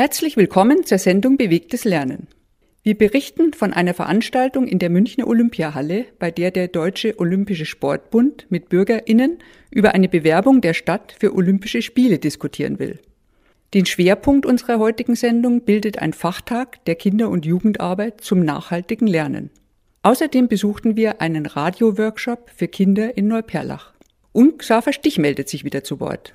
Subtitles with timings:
[0.00, 2.26] Herzlich willkommen zur Sendung Bewegtes Lernen.
[2.82, 8.46] Wir berichten von einer Veranstaltung in der Münchner Olympiahalle, bei der der Deutsche Olympische Sportbund
[8.48, 9.40] mit Bürgerinnen
[9.70, 12.98] über eine Bewerbung der Stadt für Olympische Spiele diskutieren will.
[13.74, 19.50] Den Schwerpunkt unserer heutigen Sendung bildet ein Fachtag der Kinder- und Jugendarbeit zum nachhaltigen Lernen.
[20.02, 23.92] Außerdem besuchten wir einen Radioworkshop für Kinder in Neuperlach.
[24.32, 26.32] Und Xaver Stich meldet sich wieder zu Wort.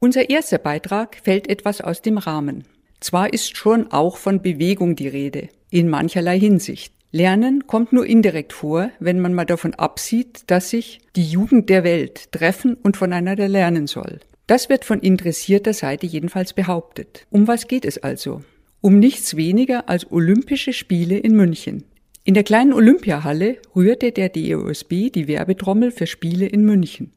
[0.00, 2.64] Unser erster Beitrag fällt etwas aus dem Rahmen.
[3.00, 6.92] Zwar ist schon auch von Bewegung die Rede, in mancherlei Hinsicht.
[7.12, 11.84] Lernen kommt nur indirekt vor, wenn man mal davon absieht, dass sich die Jugend der
[11.84, 14.20] Welt treffen und voneinander lernen soll.
[14.46, 17.26] Das wird von interessierter Seite jedenfalls behauptet.
[17.30, 18.42] Um was geht es also?
[18.80, 21.84] Um nichts weniger als Olympische Spiele in München.
[22.24, 27.12] In der kleinen Olympiahalle rührte der DOSB die Werbetrommel für Spiele in München.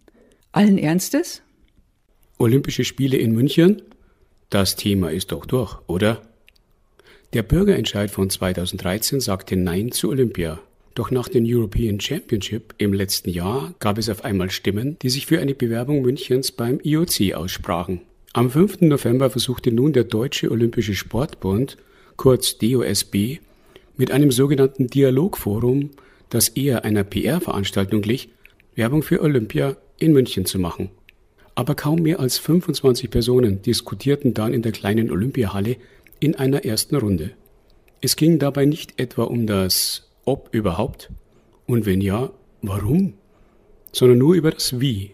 [0.52, 1.42] Allen Ernstes?
[2.38, 3.82] Olympische Spiele in München?
[4.50, 6.24] Das Thema ist doch durch, oder?
[7.34, 10.60] Der Bürgerentscheid von 2013 sagte Nein zu Olympia.
[10.96, 15.28] Doch nach dem European Championship im letzten Jahr gab es auf einmal Stimmen, die sich
[15.28, 18.02] für eine Bewerbung Münchens beim IOC aussprachen.
[18.34, 18.82] Am 5.
[18.82, 21.78] November versuchte nun der Deutsche Olympische Sportbund,
[22.16, 23.38] kurz DOSB,
[23.98, 25.92] mit einem sogenannten Dialogforum,
[26.30, 28.30] das eher einer PR-Veranstaltung glich,
[28.76, 30.90] Werbung für Olympia in München zu machen.
[31.60, 35.76] Aber kaum mehr als 25 Personen diskutierten dann in der kleinen Olympiahalle
[36.22, 37.32] in einer ersten Runde.
[38.00, 41.10] Es ging dabei nicht etwa um das Ob überhaupt
[41.68, 42.32] und wenn ja,
[42.62, 43.16] warum,
[43.92, 45.12] sondern nur über das Wie.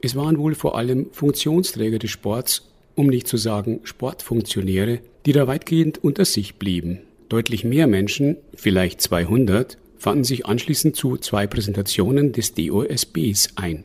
[0.00, 5.48] Es waren wohl vor allem Funktionsträger des Sports, um nicht zu sagen Sportfunktionäre, die da
[5.48, 7.00] weitgehend unter sich blieben.
[7.28, 13.82] Deutlich mehr Menschen, vielleicht 200, fanden sich anschließend zu zwei Präsentationen des DOSBs ein.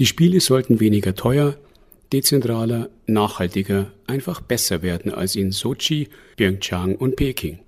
[0.00, 1.56] Die Spiele sollten weniger teuer,
[2.12, 7.60] dezentraler, nachhaltiger, einfach besser werden als in Sochi, Pyeongchang und Peking.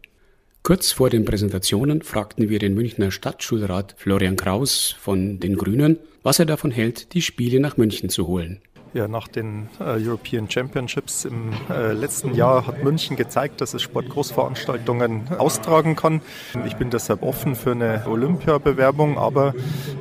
[0.64, 6.40] Kurz vor den Präsentationen fragten wir den Münchner Stadtschulrat Florian Kraus von den Grünen, was
[6.40, 8.60] er davon hält, die Spiele nach München zu holen.
[8.96, 13.82] Ja, nach den äh, European Championships im äh, letzten Jahr hat München gezeigt, dass es
[13.82, 16.22] Sportgroßveranstaltungen austragen kann.
[16.64, 19.52] Ich bin deshalb offen für eine Olympiabewerbung, aber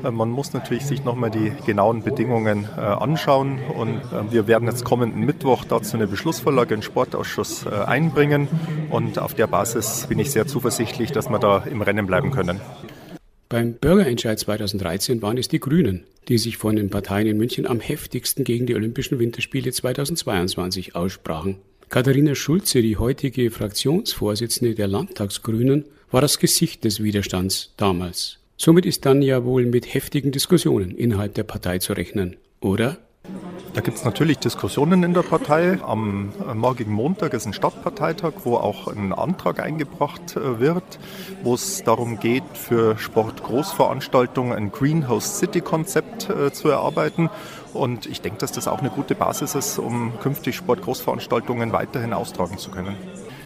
[0.06, 3.60] äh, man muss natürlich sich nochmal die genauen Bedingungen äh, anschauen.
[3.68, 8.48] Und äh, wir werden jetzt kommenden Mittwoch dazu eine Beschlussvorlage im Sportausschuss äh, einbringen.
[8.92, 12.62] Und auf der Basis bin ich sehr zuversichtlich, dass wir da im Rennen bleiben können.
[13.56, 17.80] Beim Bürgerentscheid 2013 waren es die Grünen, die sich von den Parteien in München am
[17.80, 21.60] heftigsten gegen die Olympischen Winterspiele 2022 aussprachen.
[21.88, 28.40] Katharina Schulze, die heutige Fraktionsvorsitzende der Landtagsgrünen, war das Gesicht des Widerstands damals.
[28.58, 32.98] Somit ist dann ja wohl mit heftigen Diskussionen innerhalb der Partei zu rechnen, oder?
[33.76, 35.80] Da gibt es natürlich Diskussionen in der Partei.
[35.84, 40.98] Am morgigen Montag ist ein Stadtparteitag, wo auch ein Antrag eingebracht äh, wird,
[41.44, 47.30] wo es darum geht, für Sportgroßveranstaltungen ein Greenhouse City Konzept äh, zu erarbeiten.
[47.74, 52.58] Und ich denke, dass das auch eine gute Basis ist, um künftig Sportgroßveranstaltungen weiterhin austragen
[52.58, 52.96] zu können.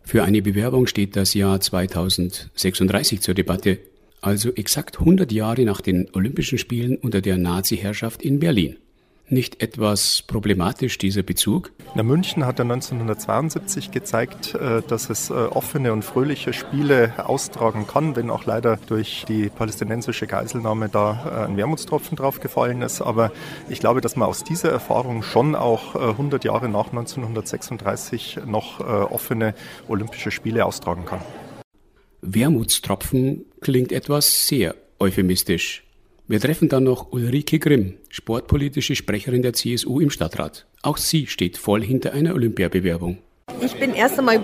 [0.03, 3.79] Für eine Bewerbung steht das Jahr 2036 zur Debatte,
[4.21, 8.77] also exakt 100 Jahre nach den Olympischen Spielen unter der Nazi-Herrschaft in Berlin
[9.31, 11.71] nicht etwas problematisch, dieser Bezug?
[11.95, 17.87] Na, München hat ja 1972 gezeigt, äh, dass es äh, offene und fröhliche Spiele austragen
[17.87, 23.01] kann, wenn auch leider durch die palästinensische Geiselnahme da äh, ein Wermutstropfen draufgefallen ist.
[23.01, 23.31] Aber
[23.69, 29.53] ich glaube, dass man aus dieser Erfahrung schon auch 100 Jahre nach 1936 noch offene
[29.87, 31.21] Olympische Spiele austragen kann.
[32.21, 35.83] Wermutstropfen klingt etwas sehr euphemistisch.
[36.29, 40.67] Wir treffen dann noch Ulrike Grimm, sportpolitische Sprecherin der CSU im Stadtrat.
[40.83, 43.17] Auch sie steht voll hinter einer Olympiabewerbung.
[43.61, 44.39] Ich bin erst einmal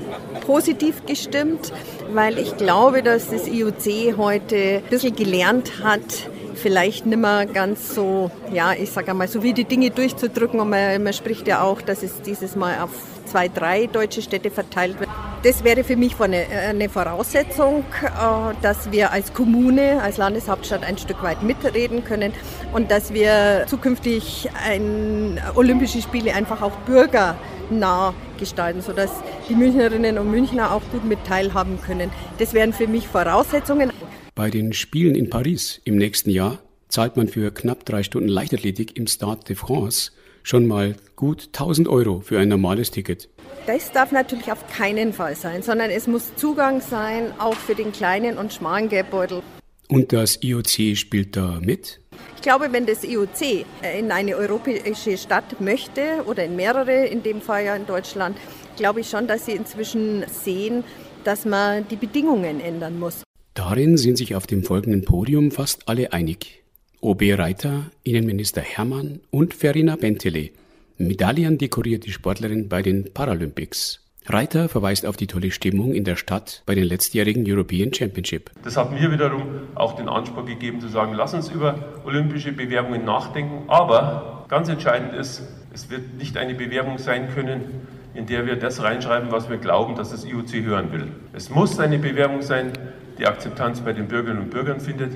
[0.47, 1.71] positiv gestimmt,
[2.11, 7.93] weil ich glaube, dass das IOC heute ein bisschen gelernt hat, vielleicht nicht mehr ganz
[7.93, 10.59] so, ja, ich sage einmal, so wie die Dinge durchzudrücken.
[10.59, 12.89] Und man, man spricht ja auch, dass es dieses Mal auf
[13.25, 15.09] zwei, drei deutsche Städte verteilt wird.
[15.45, 20.97] Das wäre für mich eine, eine Voraussetzung, äh, dass wir als Kommune, als Landeshauptstadt ein
[20.97, 22.33] Stück weit mitreden können
[22.73, 29.11] und dass wir zukünftig ein Olympische Spiele einfach auch bürgernah gestalten, sodass
[29.47, 32.09] die Münchnerinnen und Münchner auch gut mit teilhaben können.
[32.39, 33.91] Das wären für mich Voraussetzungen.
[34.33, 36.57] Bei den Spielen in Paris im nächsten Jahr
[36.89, 40.11] zahlt man für knapp drei Stunden Leichtathletik im Stade de France
[40.41, 43.29] schon mal gut 1000 Euro für ein normales Ticket.
[43.67, 47.91] Das darf natürlich auf keinen Fall sein, sondern es muss Zugang sein, auch für den
[47.91, 49.41] kleinen und schmalen Geldbeutel.
[49.87, 51.99] Und das IOC spielt da mit?
[52.35, 53.65] Ich glaube, wenn das IOC
[53.97, 58.37] in eine europäische Stadt möchte oder in mehrere, in dem Fall ja in Deutschland,
[58.77, 60.83] glaube ich schon, dass sie inzwischen sehen,
[61.23, 63.23] dass man die Bedingungen ändern muss.
[63.55, 66.63] Darin sind sich auf dem folgenden Podium fast alle einig.
[67.01, 70.51] OB Reiter, Innenminister Hermann und Ferina Bentele,
[70.97, 74.01] medaillendekorierte Sportlerin bei den Paralympics.
[74.27, 78.49] Reiter verweist auf die tolle Stimmung in der Stadt bei den letztjährigen European Championship.
[78.63, 79.43] Das hat mir wiederum
[79.75, 83.69] auch den Anspruch gegeben zu sagen, lass uns über olympische Bewerbungen nachdenken.
[83.69, 85.43] Aber ganz entscheidend ist,
[85.73, 89.95] es wird nicht eine Bewerbung sein können, in der wir das reinschreiben, was wir glauben,
[89.95, 91.07] dass das IOC hören will.
[91.33, 92.71] Es muss eine Bewerbung sein,
[93.19, 95.11] die Akzeptanz bei den Bürgerinnen und Bürgern findet.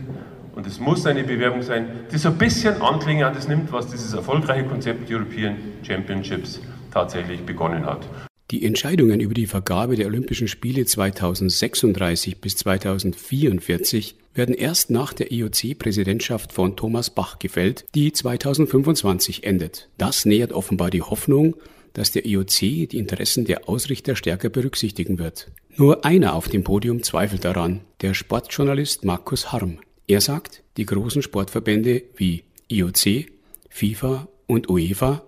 [0.60, 3.88] Und es muss eine Bewerbung sein, die so ein bisschen Anklänge an das nimmt, was
[3.88, 6.60] dieses erfolgreiche Konzept European Championships
[6.92, 8.06] tatsächlich begonnen hat.
[8.52, 15.32] Die Entscheidungen über die Vergabe der Olympischen Spiele 2036 bis 2044 werden erst nach der
[15.32, 19.88] IOC-Präsidentschaft von Thomas Bach gefällt, die 2025 endet.
[19.98, 21.56] Das nähert offenbar die Hoffnung,
[21.94, 25.48] dass der IOC die Interessen der Ausrichter stärker berücksichtigen wird.
[25.78, 29.80] Nur einer auf dem Podium zweifelt daran, der Sportjournalist Markus Harm.
[30.10, 33.28] Er sagt, die großen Sportverbände wie IOC,
[33.70, 35.22] FIFA und UEFA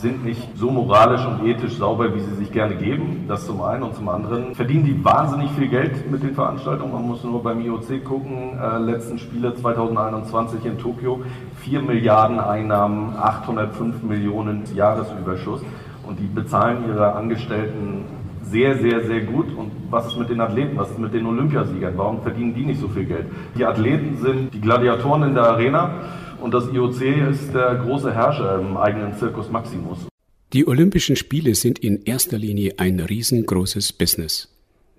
[0.00, 3.26] sind nicht so moralisch und ethisch sauber, wie sie sich gerne geben.
[3.28, 3.84] Das zum einen.
[3.84, 6.92] Und zum anderen verdienen die wahnsinnig viel Geld mit den Veranstaltungen.
[6.92, 8.58] Man muss nur beim IOC gucken.
[8.58, 11.22] Äh, letzten Spiele 2021 in Tokio.
[11.60, 15.60] 4 Milliarden Einnahmen, 805 Millionen Jahresüberschuss.
[16.04, 18.04] Und die bezahlen ihre Angestellten
[18.44, 19.46] sehr, sehr, sehr gut.
[19.56, 20.76] Und was ist mit den Athleten?
[20.76, 21.96] Was ist mit den Olympiasiegern?
[21.96, 23.26] Warum verdienen die nicht so viel Geld?
[23.56, 26.02] Die Athleten sind die Gladiatoren in der Arena.
[26.40, 27.00] Und das IOC
[27.30, 30.06] ist der große Herrscher im eigenen Circus Maximus.
[30.52, 34.48] Die Olympischen Spiele sind in erster Linie ein riesengroßes Business.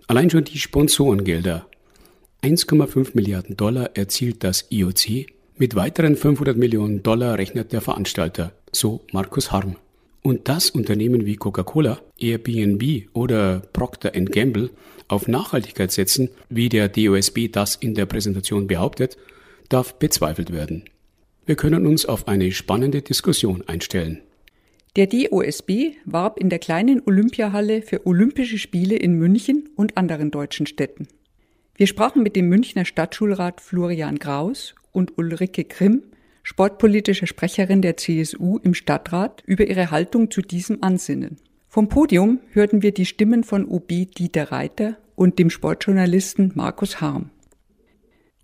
[0.08, 1.66] Allein schon die Sponsorengelder.
[2.44, 5.28] 1,5 Milliarden Dollar erzielt das IOC,
[5.58, 9.78] mit weiteren 500 Millionen Dollar rechnet der Veranstalter, so Markus Harm.
[10.26, 14.72] Und dass Unternehmen wie Coca-Cola, Airbnb oder Procter Gamble
[15.08, 19.18] auf Nachhaltigkeit setzen, wie der DOSB das in der Präsentation behauptet,
[19.70, 20.86] darf bezweifelt werden.
[21.46, 24.22] Wir können uns auf eine spannende Diskussion einstellen.
[24.96, 30.66] Der DOSB warb in der kleinen Olympiahalle für Olympische Spiele in München und anderen deutschen
[30.66, 31.08] Städten.
[31.76, 36.02] Wir sprachen mit dem Münchner Stadtschulrat Florian Graus und Ulrike Grimm,
[36.46, 41.38] sportpolitische Sprecherin der CSU im Stadtrat, über ihre Haltung zu diesem Ansinnen.
[41.68, 47.32] Vom Podium hörten wir die Stimmen von OB Dieter Reiter und dem Sportjournalisten Markus Harm.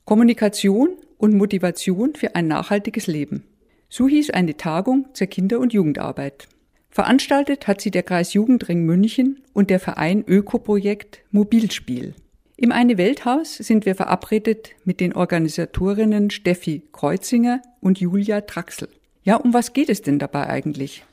[0.03, 3.43] Kommunikation und Motivation für ein nachhaltiges Leben.
[3.87, 6.47] So hieß eine Tagung zur Kinder- und Jugendarbeit.
[6.89, 12.15] Veranstaltet hat sie der Kreis Jugendring München und der Verein Ökoprojekt Mobilspiel.
[12.61, 18.87] Im Eine Welthaus sind wir verabredet mit den Organisatorinnen Steffi Kreuzinger und Julia Traxel.
[19.23, 21.03] Ja, um was geht es denn dabei eigentlich?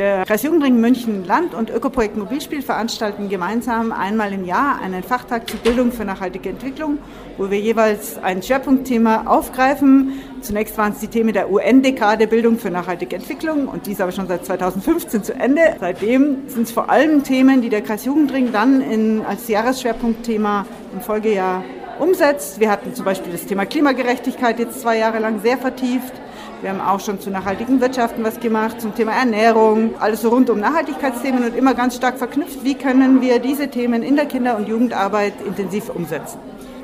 [0.00, 5.50] Der Kreis Jugendring München Land und Ökoprojekt Mobilspiel veranstalten gemeinsam einmal im Jahr einen Fachtag
[5.50, 6.96] zur Bildung für nachhaltige Entwicklung,
[7.36, 10.14] wo wir jeweils ein Schwerpunktthema aufgreifen.
[10.40, 14.26] Zunächst waren es die Themen der UN-Dekade Bildung für nachhaltige Entwicklung und dies aber schon
[14.26, 15.76] seit 2015 zu Ende.
[15.78, 21.02] Seitdem sind es vor allem Themen, die der Kreis Jugendring dann in, als Jahresschwerpunktthema im
[21.02, 21.62] Folgejahr
[21.98, 22.58] umsetzt.
[22.58, 26.14] Wir hatten zum Beispiel das Thema Klimagerechtigkeit jetzt zwei Jahre lang sehr vertieft.
[26.62, 30.50] Wir haben auch schon zu nachhaltigen Wirtschaften was gemacht, zum Thema Ernährung, alles so rund
[30.50, 32.64] um Nachhaltigkeitsthemen und immer ganz stark verknüpft.
[32.64, 36.38] Wie können wir diese Themen in der Kinder- und Jugendarbeit intensiv umsetzen?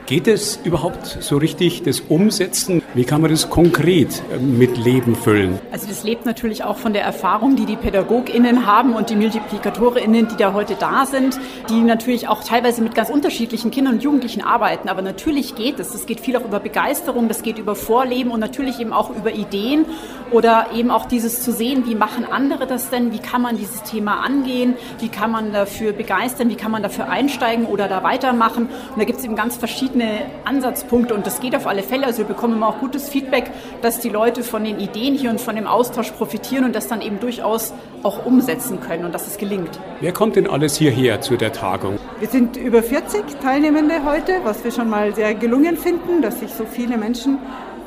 [0.07, 2.81] Geht es überhaupt so richtig, das Umsetzen?
[2.95, 5.59] Wie kann man das konkret äh, mit Leben füllen?
[5.73, 10.29] Also das lebt natürlich auch von der Erfahrung, die die PädagogInnen haben und die MultiplikatorInnen,
[10.29, 14.43] die da heute da sind, die natürlich auch teilweise mit ganz unterschiedlichen Kindern und Jugendlichen
[14.43, 14.89] arbeiten.
[14.89, 15.93] Aber natürlich geht es.
[15.93, 19.35] Es geht viel auch über Begeisterung, das geht über Vorleben und natürlich eben auch über
[19.35, 19.87] Ideen
[20.31, 23.13] oder eben auch dieses zu sehen, wie machen andere das denn?
[23.13, 24.75] Wie kann man dieses Thema angehen?
[25.01, 26.49] Wie kann man dafür begeistern?
[26.49, 28.67] Wie kann man dafür einsteigen oder da weitermachen?
[28.67, 32.07] Und da gibt es eben ganz verschiedene verschiedene Ansatzpunkte und das geht auf alle Fälle.
[32.07, 33.51] Also wir bekommen immer auch gutes Feedback,
[33.83, 37.01] dass die Leute von den Ideen hier und von dem Austausch profitieren und das dann
[37.01, 37.73] eben durchaus
[38.03, 39.81] auch umsetzen können und dass es gelingt.
[40.01, 41.99] Wer kommt denn alles hierher zu der Tagung?
[42.21, 46.53] Wir sind über 40 Teilnehmende heute, was wir schon mal sehr gelungen finden, dass sich
[46.53, 47.39] so viele Menschen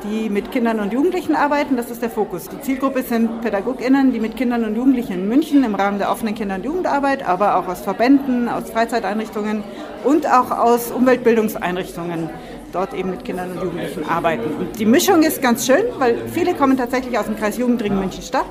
[0.04, 1.76] die mit Kindern und Jugendlichen arbeiten.
[1.76, 2.48] Das ist der Fokus.
[2.48, 6.34] Die Zielgruppe sind PädagogInnen, die mit Kindern und Jugendlichen in München im Rahmen der offenen
[6.34, 9.62] Kinder- und Jugendarbeit, aber auch aus Verbänden, aus Freizeiteinrichtungen
[10.04, 12.30] und auch aus Umweltbildungseinrichtungen
[12.72, 14.44] dort eben mit Kindern und Jugendlichen arbeiten.
[14.58, 18.22] Und die Mischung ist ganz schön, weil viele kommen tatsächlich aus dem Kreis Jugendring München
[18.22, 18.46] Stadt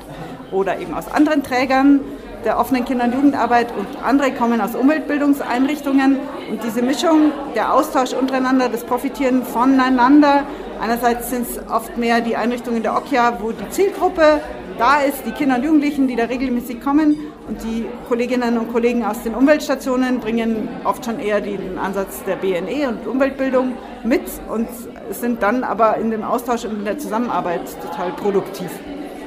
[0.51, 2.01] oder eben aus anderen Trägern
[2.45, 6.17] der offenen Kinder- und Jugendarbeit und andere kommen aus Umweltbildungseinrichtungen.
[6.49, 10.45] Und diese Mischung, der Austausch untereinander, das Profitieren voneinander
[10.79, 14.39] Einerseits sind es oft mehr die Einrichtungen der OKJA, wo die Zielgruppe
[14.77, 17.17] da ist, die Kinder und Jugendlichen, die da regelmäßig kommen.
[17.49, 22.37] Und die Kolleginnen und Kollegen aus den Umweltstationen bringen oft schon eher den Ansatz der
[22.37, 23.73] BNE und Umweltbildung
[24.05, 24.69] mit und
[25.09, 28.69] sind dann aber in dem Austausch und in der Zusammenarbeit total produktiv.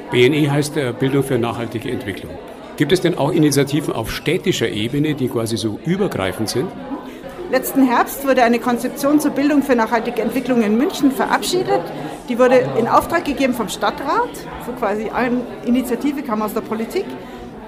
[0.09, 2.31] BNE heißt äh, Bildung für nachhaltige Entwicklung.
[2.75, 6.69] Gibt es denn auch Initiativen auf städtischer Ebene, die quasi so übergreifend sind?
[7.51, 11.81] Letzten Herbst wurde eine Konzeption zur Bildung für nachhaltige Entwicklung in München verabschiedet.
[12.27, 14.31] Die wurde in Auftrag gegeben vom Stadtrat,
[14.65, 17.05] so quasi eine Initiative kam aus der Politik.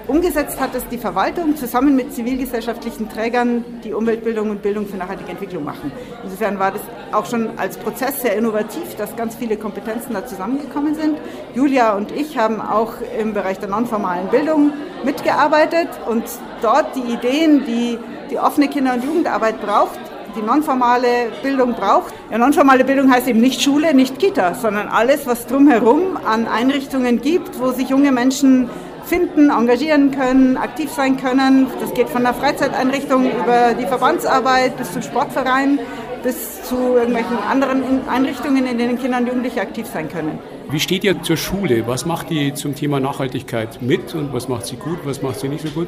[0.08, 5.30] Umgesetzt hat es die Verwaltung zusammen mit zivilgesellschaftlichen Trägern, die Umweltbildung und Bildung für nachhaltige
[5.30, 5.90] Entwicklung machen.
[6.22, 10.94] Insofern war das auch schon als Prozess sehr innovativ, dass ganz viele Kompetenzen da zusammengekommen
[10.94, 11.18] sind.
[11.56, 14.72] Julia und ich haben auch im Bereich der nonformalen Bildung
[15.04, 16.22] mitgearbeitet und
[16.62, 17.98] dort die Ideen, die
[18.30, 19.98] die offene Kinder- und Jugendarbeit braucht,
[20.36, 22.14] die nonformale Bildung braucht.
[22.30, 27.20] Ja, nonformale Bildung heißt eben nicht Schule, nicht Kita, sondern alles, was drumherum an Einrichtungen
[27.20, 28.68] gibt, wo sich junge Menschen
[29.06, 31.68] finden, engagieren können, aktiv sein können.
[31.80, 35.78] Das geht von der Freizeiteinrichtung über die Verbandsarbeit bis zum Sportverein
[36.22, 40.38] bis zu irgendwelchen anderen Einrichtungen, in denen Kinder und Jugendliche aktiv sein können.
[40.68, 41.86] Wie steht ihr zur Schule?
[41.86, 45.48] Was macht die zum Thema Nachhaltigkeit mit und was macht sie gut, was macht sie
[45.48, 45.86] nicht so gut?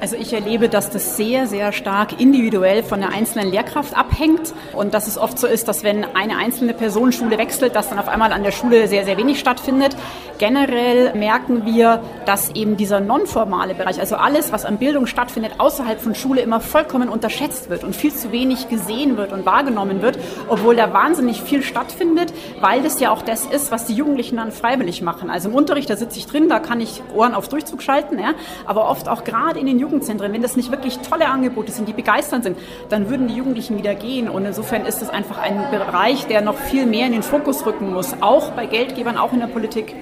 [0.00, 4.92] Also ich erlebe, dass das sehr, sehr stark individuell von der einzelnen Lehrkraft abhängt und
[4.92, 8.08] dass es oft so ist, dass wenn eine einzelne Person Schule wechselt, dass dann auf
[8.08, 9.96] einmal an der Schule sehr, sehr wenig stattfindet.
[10.38, 16.00] Generell merken wir, dass eben dieser nonformale Bereich, also alles, was an Bildung stattfindet, außerhalb
[16.00, 20.18] von Schule immer vollkommen unterschätzt wird und viel zu wenig gesehen wird und wahrgenommen wird,
[20.48, 24.50] obwohl da wahnsinnig viel stattfindet, weil das ja auch das ist, was die Jugendlichen dann
[24.50, 25.30] freiwillig machen.
[25.30, 28.32] Also im Unterricht, da sitze ich drin, da kann ich Ohren auf Durchzug schalten, ja,
[28.66, 31.92] aber oft auch gerade in den Jugendzentren, wenn das nicht wirklich tolle Angebote sind, die
[31.92, 32.56] begeisternd sind,
[32.88, 34.30] dann würden die Jugendlichen wieder gehen.
[34.30, 37.92] Und insofern ist es einfach ein Bereich, der noch viel mehr in den Fokus rücken
[37.92, 39.94] muss, auch bei Geldgebern, auch in der Politik.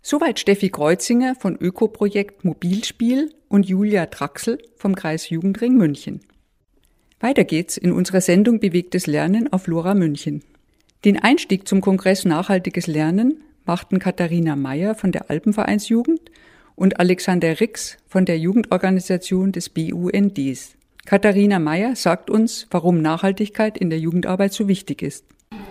[0.00, 6.20] Soweit Steffi Kreuzinger von Ökoprojekt Mobilspiel und Julia Draxel vom Kreis Jugendring München.
[7.20, 10.42] Weiter geht's in unserer Sendung Bewegtes Lernen auf Lora München.
[11.04, 16.30] Den Einstieg zum Kongress Nachhaltiges Lernen machten Katharina Meyer von der Alpenvereinsjugend
[16.78, 20.76] und Alexander Rix von der Jugendorganisation des BUNDs.
[21.04, 25.24] Katharina Meyer sagt uns, warum Nachhaltigkeit in der Jugendarbeit so wichtig ist.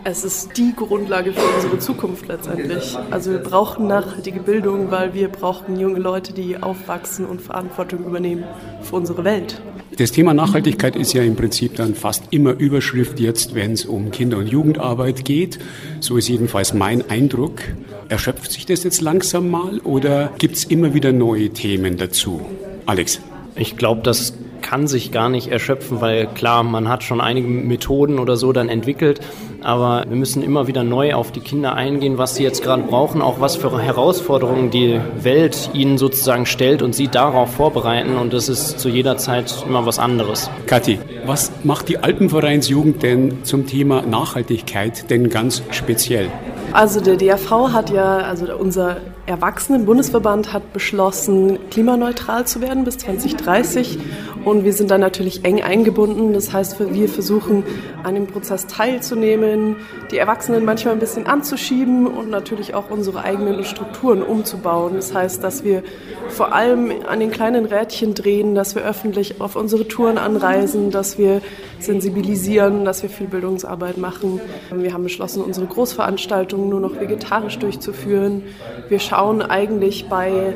[0.03, 2.97] Es ist die Grundlage für unsere Zukunft letztendlich.
[3.11, 8.45] Also wir brauchen nachhaltige Bildung, weil wir brauchen junge Leute, die aufwachsen und Verantwortung übernehmen
[8.81, 9.61] für unsere Welt.
[9.97, 14.11] Das Thema Nachhaltigkeit ist ja im Prinzip dann fast immer Überschrift jetzt, wenn es um
[14.11, 15.59] Kinder- und Jugendarbeit geht.
[15.99, 17.61] So ist jedenfalls mein Eindruck.
[18.07, 22.41] Erschöpft sich das jetzt langsam mal oder gibt es immer wieder neue Themen dazu?
[22.85, 23.19] Alex.
[23.59, 28.19] Ich glaube, das kann sich gar nicht erschöpfen, weil klar, man hat schon einige Methoden
[28.19, 29.19] oder so dann entwickelt,
[29.61, 33.21] aber wir müssen immer wieder neu auf die Kinder eingehen, was sie jetzt gerade brauchen,
[33.21, 38.49] auch was für Herausforderungen die Welt ihnen sozusagen stellt und sie darauf vorbereiten und das
[38.49, 40.49] ist zu jeder Zeit immer was anderes.
[40.65, 46.29] Kathi, was macht die Alpenvereinsjugend denn zum Thema Nachhaltigkeit denn ganz speziell?
[46.73, 53.99] Also der DRV hat ja, also unser Erwachsenen-Bundesverband hat beschlossen, klimaneutral zu werden bis 2030
[54.45, 56.31] und wir sind da natürlich eng eingebunden.
[56.31, 57.63] Das heißt, wir versuchen
[58.03, 59.75] an dem Prozess teilzunehmen,
[60.11, 64.93] die Erwachsenen manchmal ein bisschen anzuschieben und natürlich auch unsere eigenen Strukturen umzubauen.
[64.95, 65.83] Das heißt, dass wir
[66.29, 71.17] vor allem an den kleinen Rädchen drehen, dass wir öffentlich auf unsere Touren anreisen, dass
[71.17, 71.41] wir
[71.79, 74.39] sensibilisieren, dass wir viel Bildungsarbeit machen.
[74.73, 78.43] Wir haben beschlossen, unsere Großveranstaltungen nur noch vegetarisch durchzuführen.
[78.87, 80.53] Wir schauen eigentlich bei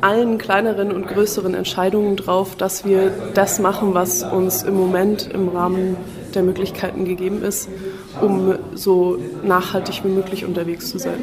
[0.00, 5.48] allen kleineren und größeren Entscheidungen drauf, dass wir das machen, was uns im Moment im
[5.48, 5.96] Rahmen
[6.34, 7.68] der Möglichkeiten gegeben ist,
[8.20, 11.18] um so nachhaltig wie möglich unterwegs zu sein.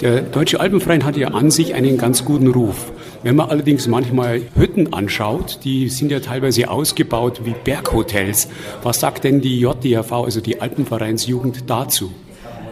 [0.00, 2.92] Der Deutsche Alpenverein hat ja an sich einen ganz guten Ruf.
[3.22, 8.48] Wenn man allerdings manchmal Hütten anschaut, die sind ja teilweise ausgebaut wie Berghotels.
[8.82, 12.12] Was sagt denn die JDRV, also die Alpenvereinsjugend, dazu?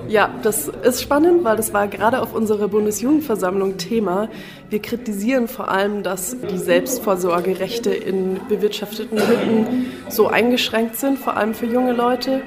[0.08, 4.28] Ja, das ist spannend, weil das war gerade auf unserer Bundesjugendversammlung Thema.
[4.70, 11.54] Wir kritisieren vor allem, dass die Selbstvorsorgerechte in bewirtschafteten Hütten so eingeschränkt sind, vor allem
[11.54, 12.42] für junge Leute.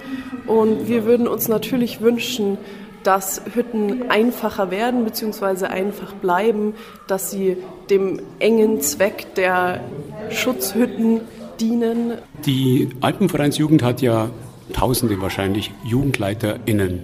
[0.48, 2.58] Und wir würden uns natürlich wünschen,
[3.04, 5.66] dass Hütten einfacher werden bzw.
[5.66, 6.74] einfach bleiben,
[7.08, 7.58] dass sie
[7.90, 9.82] dem engen Zweck der
[10.30, 11.22] Schutzhütten
[11.60, 12.14] dienen.
[12.46, 14.30] Die Alpenvereinsjugend hat ja
[14.74, 17.02] Tausende wahrscheinlich JugendleiterInnen.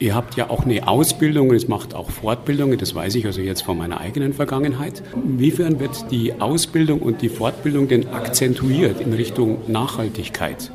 [0.00, 3.40] Ihr habt ja auch eine Ausbildung und es macht auch Fortbildungen, das weiß ich also
[3.40, 5.02] jetzt von meiner eigenen Vergangenheit.
[5.12, 10.70] Inwiefern wird die Ausbildung und die Fortbildung denn akzentuiert in Richtung Nachhaltigkeit?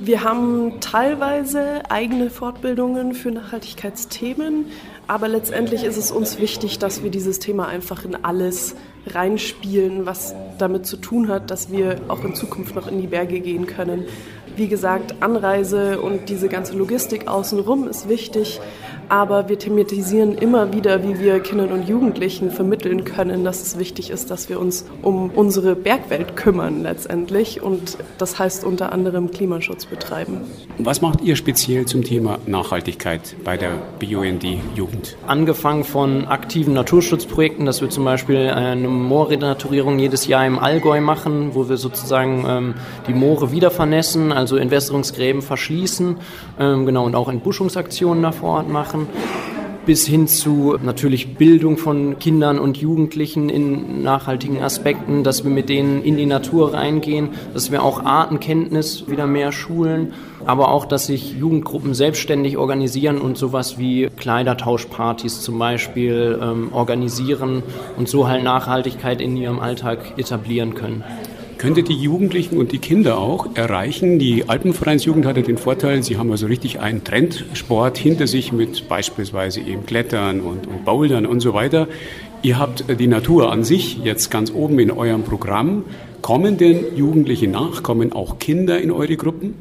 [0.00, 4.66] Wir haben teilweise eigene Fortbildungen für Nachhaltigkeitsthemen,
[5.06, 8.74] aber letztendlich ist es uns wichtig, dass wir dieses Thema einfach in alles
[9.06, 13.40] reinspielen, was damit zu tun hat, dass wir auch in Zukunft noch in die Berge
[13.40, 14.06] gehen können.
[14.56, 18.60] Wie gesagt, Anreise und diese ganze Logistik außenrum ist wichtig,
[19.08, 24.10] aber wir thematisieren immer wieder, wie wir Kindern und Jugendlichen vermitteln können, dass es wichtig
[24.10, 29.86] ist, dass wir uns um unsere Bergwelt kümmern letztendlich und das heißt unter anderem Klimaschutz
[29.86, 30.40] betreiben.
[30.78, 33.70] Was macht ihr speziell zum Thema Nachhaltigkeit bei der
[34.00, 34.44] BUND
[34.74, 35.16] Jugend?
[35.26, 41.54] Angefangen von aktiven Naturschutzprojekten, dass wir zum Beispiel eine Moorrenaturierung jedes Jahr im Allgäu machen,
[41.54, 42.74] wo wir sozusagen ähm,
[43.06, 46.16] die Moore wieder vernässen, also Entwässerungsgräben verschließen,
[46.58, 49.08] ähm, genau, und auch Entbuschungsaktionen da vor Ort machen machen
[49.86, 55.68] bis hin zu natürlich Bildung von Kindern und Jugendlichen in nachhaltigen Aspekten, dass wir mit
[55.68, 60.14] denen in die Natur reingehen, dass wir auch Artenkenntnis wieder mehr schulen,
[60.46, 67.62] aber auch, dass sich Jugendgruppen selbstständig organisieren und sowas wie Kleidertauschpartys zum Beispiel ähm, organisieren
[67.98, 71.04] und so halt Nachhaltigkeit in ihrem Alltag etablieren können
[71.58, 74.18] könnte die Jugendlichen und die Kinder auch erreichen.
[74.18, 79.60] Die Alpenvereinsjugend hatte den Vorteil, sie haben also richtig einen Trendsport hinter sich mit beispielsweise
[79.60, 81.88] eben Klettern und, und Bouldern und so weiter.
[82.42, 85.84] Ihr habt die Natur an sich jetzt ganz oben in eurem Programm.
[86.20, 87.82] Kommen denn Jugendliche nach?
[87.82, 89.54] Kommen auch Kinder in eure Gruppen?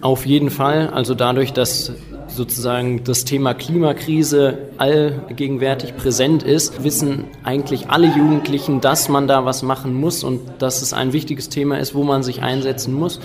[0.00, 0.88] Auf jeden Fall.
[0.88, 1.92] Also dadurch, dass
[2.36, 9.62] sozusagen das Thema Klimakrise allgegenwärtig präsent ist, wissen eigentlich alle Jugendlichen, dass man da was
[9.62, 13.20] machen muss und dass es ein wichtiges Thema ist, wo man sich einsetzen muss.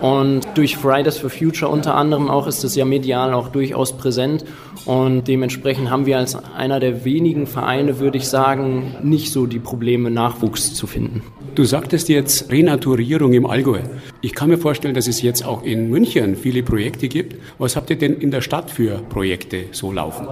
[0.00, 4.44] Und durch Fridays for Future unter anderem auch ist es ja medial auch durchaus präsent.
[4.84, 9.58] Und dementsprechend haben wir als einer der wenigen Vereine, würde ich sagen, nicht so die
[9.58, 11.22] Probleme, Nachwuchs zu finden.
[11.54, 13.80] Du sagtest jetzt Renaturierung im Allgäu.
[14.20, 17.36] Ich kann mir vorstellen, dass es jetzt auch in München viele Projekte gibt.
[17.58, 20.26] Was habt ihr denn in der Stadt für Projekte so laufen?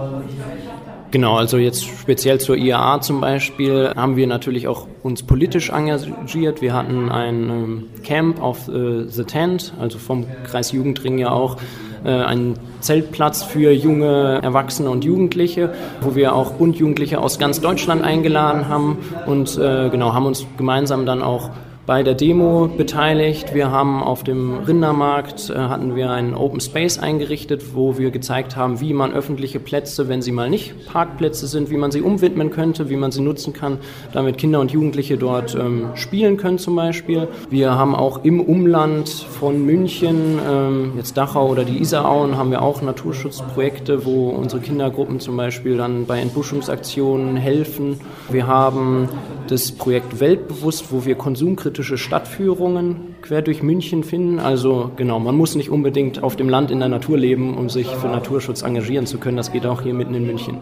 [1.11, 6.61] Genau, also jetzt speziell zur IAA zum Beispiel haben wir natürlich auch uns politisch engagiert.
[6.61, 11.57] Wir hatten ein ähm, Camp auf äh, The Tent, also vom Kreis Jugendring ja auch
[12.03, 17.61] äh, einen Zeltplatz für junge Erwachsene und Jugendliche, wo wir auch Bund Jugendliche aus ganz
[17.61, 21.49] Deutschland eingeladen haben und äh, genau haben uns gemeinsam dann auch
[21.85, 23.53] bei der Demo beteiligt.
[23.53, 28.55] Wir haben auf dem Rindermarkt äh, hatten wir einen Open Space eingerichtet, wo wir gezeigt
[28.55, 32.49] haben, wie man öffentliche Plätze, wenn sie mal nicht Parkplätze sind, wie man sie umwidmen
[32.49, 33.77] könnte, wie man sie nutzen kann,
[34.13, 37.27] damit Kinder und Jugendliche dort ähm, spielen können zum Beispiel.
[37.49, 42.63] Wir haben auch im Umland von München, ähm, jetzt Dachau oder die Isarauen, haben wir
[42.63, 47.99] auch Naturschutzprojekte, wo unsere Kindergruppen zum Beispiel dann bei Entbuschungsaktionen helfen.
[48.29, 49.07] Wir haben
[49.47, 54.39] das Projekt Weltbewusst, wo wir konsumkritisch kritische Stadtführungen quer durch München finden.
[54.39, 57.87] Also genau, man muss nicht unbedingt auf dem Land in der Natur leben, um sich
[57.87, 59.35] für Naturschutz engagieren zu können.
[59.35, 60.57] Das geht auch hier mitten in München.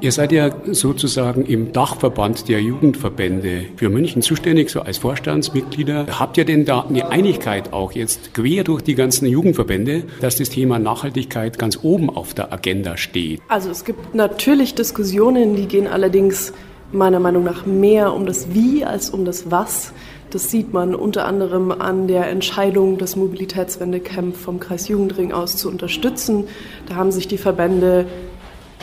[0.00, 6.06] Ihr seid ja sozusagen im Dachverband der Jugendverbände für München zuständig, so als Vorstandsmitglieder.
[6.18, 10.48] Habt ihr denn da eine Einigkeit auch jetzt quer durch die ganzen Jugendverbände, dass das
[10.48, 13.40] Thema Nachhaltigkeit ganz oben auf der Agenda steht?
[13.46, 16.52] Also es gibt natürlich Diskussionen, die gehen allerdings
[16.94, 19.92] meiner Meinung nach mehr um das Wie als um das Was.
[20.34, 25.68] Das sieht man unter anderem an der Entscheidung, das Mobilitätswendecamp vom Kreis Jugendring aus zu
[25.70, 26.48] unterstützen.
[26.88, 28.06] Da haben sich die Verbände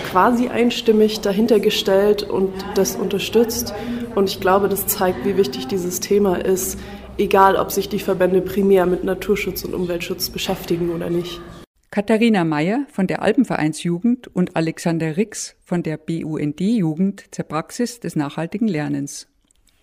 [0.10, 3.74] quasi einstimmig dahinter gestellt und das unterstützt.
[4.16, 6.80] Und ich glaube, das zeigt, wie wichtig dieses Thema ist,
[7.18, 11.42] egal ob sich die Verbände primär mit Naturschutz und Umweltschutz beschäftigen oder nicht.
[11.90, 18.70] Katharina Meyer von der Alpenvereinsjugend und Alexander Rix von der BUND-Jugend zur Praxis des nachhaltigen
[18.70, 19.28] Lernens.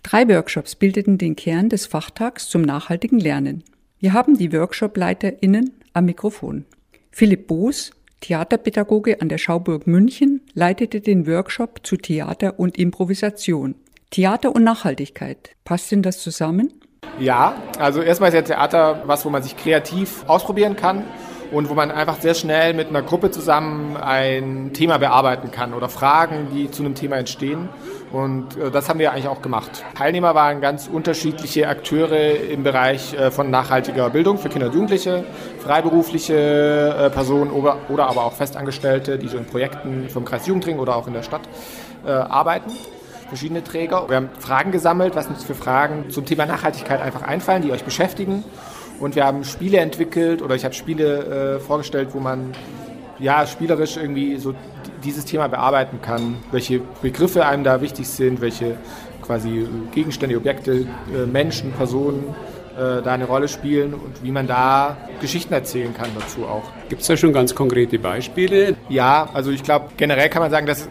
[0.03, 3.65] Drei Workshops bildeten den Kern des Fachtags zum nachhaltigen Lernen.
[3.99, 6.65] Wir haben die Workshop-LeiterInnen am Mikrofon.
[7.11, 13.75] Philipp Boos, Theaterpädagoge an der Schauburg München, leitete den Workshop zu Theater und Improvisation.
[14.11, 15.51] Theater und Nachhaltigkeit.
[15.65, 16.73] Passt denn das zusammen?
[17.19, 21.05] Ja, also erstmal ist ja Theater was, wo man sich kreativ ausprobieren kann
[21.51, 25.89] und wo man einfach sehr schnell mit einer Gruppe zusammen ein Thema bearbeiten kann oder
[25.89, 27.69] Fragen, die zu einem Thema entstehen.
[28.12, 29.85] Und äh, das haben wir eigentlich auch gemacht.
[29.97, 35.25] Teilnehmer waren ganz unterschiedliche Akteure im Bereich äh, von nachhaltiger Bildung für Kinder und Jugendliche,
[35.59, 40.79] freiberufliche äh, Personen oder, oder aber auch Festangestellte, die so in Projekten vom Kreis Jugendring
[40.79, 41.42] oder auch in der Stadt
[42.07, 42.71] arbeiten
[43.29, 44.09] verschiedene Träger.
[44.09, 47.85] Wir haben Fragen gesammelt, was uns für Fragen zum Thema Nachhaltigkeit einfach einfallen, die euch
[47.85, 48.44] beschäftigen.
[49.01, 52.53] Und wir haben Spiele entwickelt oder ich habe Spiele äh, vorgestellt, wo man
[53.18, 54.55] ja spielerisch irgendwie so
[55.05, 58.77] dieses Thema bearbeiten kann, welche Begriffe einem da wichtig sind, welche
[59.23, 62.35] quasi Gegenstände, Objekte, äh, Menschen, Personen
[62.79, 66.62] äh, da eine Rolle spielen und wie man da Geschichten erzählen kann dazu auch.
[66.88, 68.77] Gibt es da schon ganz konkrete Beispiele?
[68.88, 70.88] Ja, also ich glaube, generell kann man sagen, dass, äh,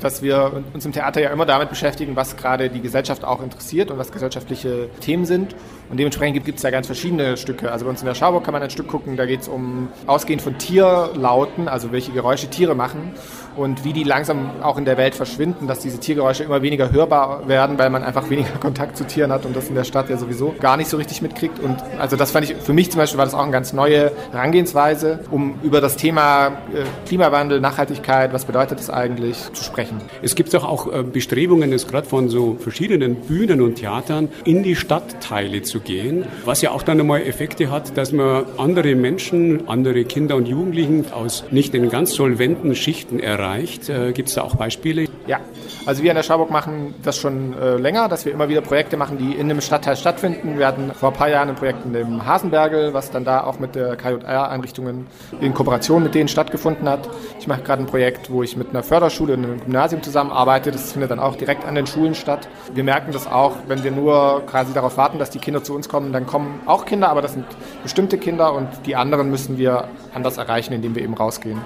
[0.00, 3.90] dass wir uns im Theater ja immer damit beschäftigen, was gerade die Gesellschaft auch interessiert
[3.90, 5.54] und was gesellschaftliche Themen sind.
[5.90, 7.70] Und dementsprechend gibt es ja ganz verschiedene Stücke.
[7.70, 9.88] Also bei uns in der Schauburg kann man ein Stück gucken, da geht es um
[10.06, 13.12] ausgehend von Tierlauten, also welche Geräusche Tiere machen
[13.58, 17.48] und wie die langsam auch in der Welt verschwinden, dass diese Tiergeräusche immer weniger hörbar
[17.48, 20.16] werden, weil man einfach weniger Kontakt zu Tieren hat und das in der Stadt ja
[20.16, 21.58] sowieso gar nicht so richtig mitkriegt.
[21.58, 24.12] Und also das fand ich, für mich zum Beispiel war das auch eine ganz neue
[24.30, 30.00] Herangehensweise, um über das Thema äh, Klimawandel, Nachhaltigkeit, was bedeutet das eigentlich, zu sprechen.
[30.22, 34.62] Es gibt doch auch äh, Bestrebungen, es gerade von so verschiedenen Bühnen und Theatern in
[34.62, 39.68] die Stadtteile zu gehen, was ja auch dann einmal Effekte hat, dass man andere Menschen,
[39.68, 43.88] andere Kinder und Jugendlichen aus nicht den ganz solventen Schichten erreicht erreicht.
[43.88, 45.06] Äh, Gibt es da auch Beispiele?
[45.26, 45.40] Ja,
[45.86, 48.96] also wir in der Schauburg machen das schon äh, länger, dass wir immer wieder Projekte
[48.96, 50.58] machen, die in einem Stadtteil stattfinden.
[50.58, 53.58] Wir hatten vor ein paar Jahren ein Projekt in dem Hasenbergel, was dann da auch
[53.58, 55.06] mit der KJR-Einrichtungen
[55.40, 57.08] in Kooperation mit denen stattgefunden hat.
[57.38, 60.70] Ich mache gerade ein Projekt, wo ich mit einer Förderschule und einem Gymnasium zusammenarbeite.
[60.70, 62.48] Das findet dann auch direkt an den Schulen statt.
[62.74, 65.88] Wir merken das auch, wenn wir nur quasi darauf warten, dass die Kinder zu uns
[65.88, 67.46] kommen, dann kommen auch Kinder, aber das sind
[67.82, 71.60] bestimmte Kinder und die anderen müssen wir anders erreichen, indem wir eben rausgehen.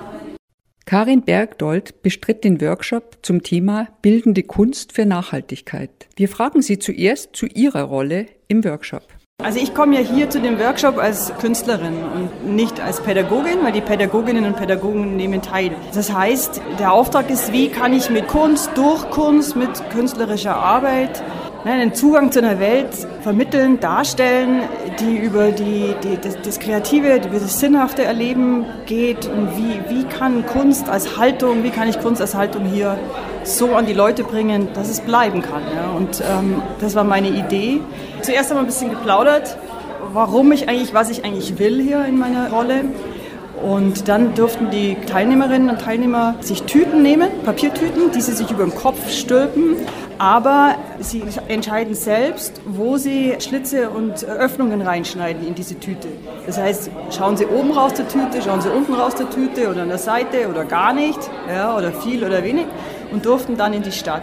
[0.85, 5.90] Karin Bergdold bestritt den Workshop zum Thema Bildende Kunst für Nachhaltigkeit.
[6.16, 9.05] Wir fragen Sie zuerst zu Ihrer Rolle im Workshop.
[9.42, 13.73] Also ich komme ja hier zu dem Workshop als Künstlerin und nicht als Pädagogin, weil
[13.73, 15.73] die Pädagoginnen und Pädagogen nehmen teil.
[15.95, 21.25] Das heißt, der Auftrag ist, wie kann ich mit Kunst, durch Kunst, mit künstlerischer Arbeit
[21.64, 22.88] einen Zugang zu einer Welt
[23.22, 24.62] vermitteln, darstellen,
[24.98, 30.05] die über die, die, das, das Kreative, über das sinnhafte Erleben geht und wie, wie
[30.05, 32.98] kann Kunst als Haltung, wie kann ich Kunst als Haltung hier
[33.44, 35.62] so an die Leute bringen, dass es bleiben kann.
[35.75, 35.90] Ja.
[35.96, 37.81] Und ähm, das war meine Idee.
[38.22, 39.57] Zuerst haben wir ein bisschen geplaudert,
[40.12, 42.85] warum ich eigentlich, was ich eigentlich will hier in meiner Rolle.
[43.62, 48.64] Und dann durften die Teilnehmerinnen und Teilnehmer sich Tüten nehmen, Papiertüten, die sie sich über
[48.64, 49.77] den Kopf stülpen
[50.22, 56.07] aber sie entscheiden selbst, wo sie Schlitze und Öffnungen reinschneiden in diese Tüte.
[56.46, 59.83] Das heißt, schauen sie oben raus der Tüte, schauen sie unten raus der Tüte oder
[59.83, 62.66] an der Seite oder gar nicht, ja, oder viel oder wenig
[63.11, 64.22] und durften dann in die Stadt.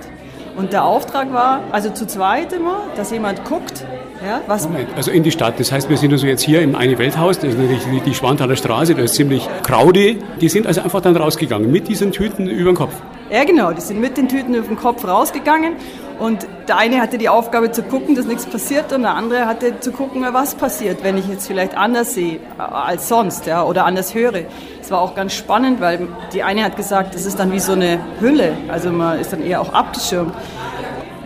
[0.55, 3.83] Und der Auftrag war, also zu zweit immer, dass jemand guckt,
[4.25, 5.59] ja, was Moment, also in die Stadt.
[5.59, 8.55] Das heißt, wir sind also jetzt hier im Eine Welthaus, das ist natürlich die Schwanthaler
[8.55, 10.17] Straße, das ist ziemlich kraude.
[10.41, 12.93] Die sind also einfach dann rausgegangen mit diesen Tüten über den Kopf.
[13.31, 15.73] Ja, genau, die sind mit den Tüten auf dem Kopf rausgegangen
[16.17, 19.79] und der eine hatte die Aufgabe zu gucken, dass nichts passiert und der andere hatte
[19.79, 24.15] zu gucken, was passiert, wenn ich jetzt vielleicht anders sehe als sonst ja, oder anders
[24.15, 24.41] höre.
[24.81, 27.73] Es war auch ganz spannend, weil die eine hat gesagt, das ist dann wie so
[27.73, 30.33] eine Hülle, also man ist dann eher auch abgeschirmt.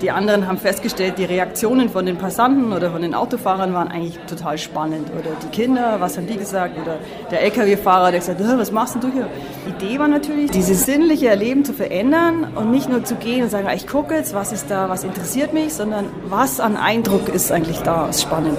[0.03, 4.19] Die anderen haben festgestellt, die Reaktionen von den Passanten oder von den Autofahrern waren eigentlich
[4.27, 5.07] total spannend.
[5.17, 6.77] Oder die Kinder, was haben die gesagt?
[6.77, 6.97] Oder
[7.31, 9.29] der Lkw-Fahrer, der gesagt hat, was machst du hier?
[9.65, 13.49] Die Idee war natürlich, dieses sinnliche Erleben zu verändern und nicht nur zu gehen und
[13.49, 17.53] sagen, ich gucke jetzt, was ist da, was interessiert mich, sondern was an Eindruck ist
[17.53, 18.57] eigentlich da, ist spannend.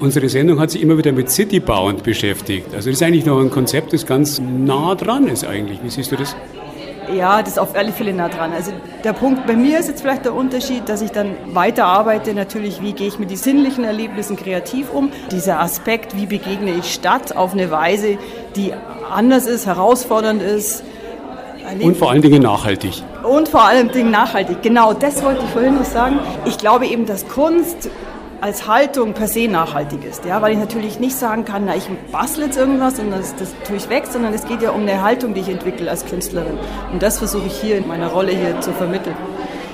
[0.00, 2.74] Unsere Sendung hat sich immer wieder mit Citybound beschäftigt.
[2.74, 5.78] Also das ist eigentlich noch ein Konzept, das ganz nah dran ist eigentlich.
[5.84, 6.34] Wie siehst du das?
[7.14, 8.52] Ja, das ist auf alle Fälle nah dran.
[8.52, 8.72] Also
[9.04, 12.82] der Punkt bei mir ist jetzt vielleicht der Unterschied, dass ich dann weiter arbeite, natürlich,
[12.82, 15.10] wie gehe ich mit den sinnlichen Erlebnissen kreativ um.
[15.30, 18.18] Dieser Aspekt, wie begegne ich Stadt auf eine Weise,
[18.56, 18.72] die
[19.10, 20.84] anders ist, herausfordernd ist.
[21.80, 23.02] Und vor allen Dingen nachhaltig.
[23.22, 26.18] Und vor allen Dingen nachhaltig, genau, das wollte ich vorhin noch sagen.
[26.46, 27.90] Ich glaube eben, dass Kunst
[28.40, 30.24] als Haltung per se nachhaltig ist.
[30.24, 33.52] Ja, weil ich natürlich nicht sagen kann, na, ich bastle jetzt irgendwas und das, das
[33.66, 36.58] tue ich weg, sondern es geht ja um eine Haltung, die ich entwickle als Künstlerin.
[36.92, 39.16] Und das versuche ich hier in meiner Rolle hier zu vermitteln.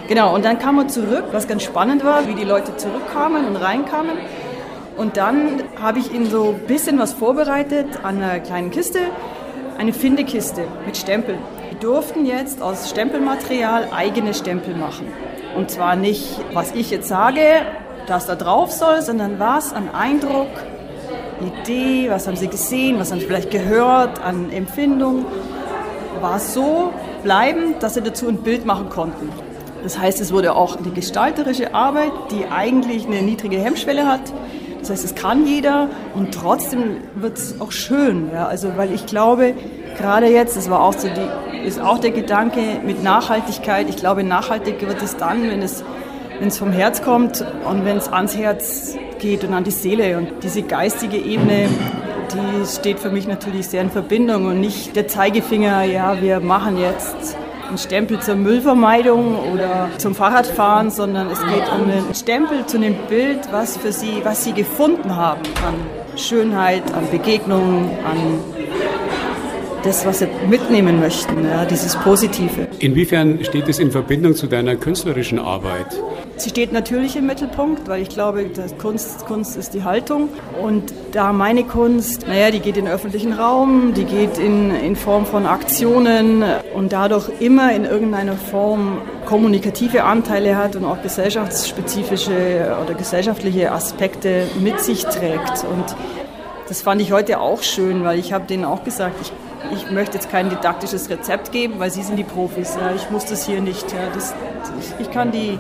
[0.09, 3.57] Genau, und dann kam er zurück, was ganz spannend war, wie die Leute zurückkamen und
[3.57, 4.17] reinkamen.
[4.97, 9.01] Und dann habe ich ihnen so ein bisschen was vorbereitet an einer kleinen Kiste
[9.79, 11.39] eine Findekiste mit Stempeln.
[11.73, 15.09] Die durften jetzt aus Stempelmaterial eigene Stempel machen.
[15.57, 17.41] Und zwar nicht, was ich jetzt sage,
[18.07, 20.49] dass da drauf soll, sondern was an Eindruck,
[21.41, 25.27] Idee, was haben sie gesehen, was haben sie vielleicht gehört an Empfindung,
[26.21, 29.31] war so bleibend, dass sie dazu ein Bild machen konnten.
[29.83, 34.23] Das heißt, es wurde auch die gestalterische Arbeit, die eigentlich eine niedrige Hemmschwelle hat.
[34.81, 38.31] Das heißt, es kann jeder und trotzdem wird es auch schön.
[38.33, 38.47] Ja?
[38.47, 39.55] Also, weil ich glaube,
[39.99, 43.89] gerade jetzt, das war auch so die, ist auch der Gedanke mit Nachhaltigkeit.
[43.89, 45.85] Ich glaube, nachhaltig wird es dann, wenn es,
[46.39, 50.19] wenn es vom Herz kommt und wenn es ans Herz geht und an die Seele.
[50.19, 51.69] Und diese geistige Ebene,
[52.33, 56.79] die steht für mich natürlich sehr in Verbindung und nicht der Zeigefinger, ja, wir machen
[56.79, 57.37] jetzt
[57.69, 62.95] einen Stempel zur Müllvermeidung oder zum Fahrradfahren, sondern es geht um einen Stempel zu einem
[63.09, 65.75] Bild, was für sie, was sie gefunden haben an
[66.19, 68.41] Schönheit, an Begegnungen, an
[69.85, 72.69] das, was sie mitnehmen möchten, ja, dieses Positive.
[72.79, 75.87] Inwiefern steht es in Verbindung zu deiner künstlerischen Arbeit?
[76.37, 78.47] Sie steht natürlich im Mittelpunkt, weil ich glaube,
[78.79, 80.31] Kunst, Kunst ist die Haltung.
[80.61, 84.97] Und da meine Kunst, naja, die geht in den öffentlichen Raum, die geht in, in
[84.97, 86.43] Form von Aktionen
[86.75, 94.47] und dadurch immer in irgendeiner Form kommunikative Anteile hat und auch gesellschaftsspezifische oder gesellschaftliche Aspekte
[94.61, 95.65] mit sich trägt.
[95.65, 95.97] Und
[96.69, 99.33] das fand ich heute auch schön, weil ich habe denen auch gesagt, ich
[99.73, 102.77] ich möchte jetzt kein didaktisches Rezept geben, weil Sie sind die Profis.
[102.79, 102.95] Ja.
[102.95, 103.91] Ich muss das hier nicht.
[103.93, 103.99] Ja.
[104.15, 104.35] Das,
[104.99, 105.59] ich kann die,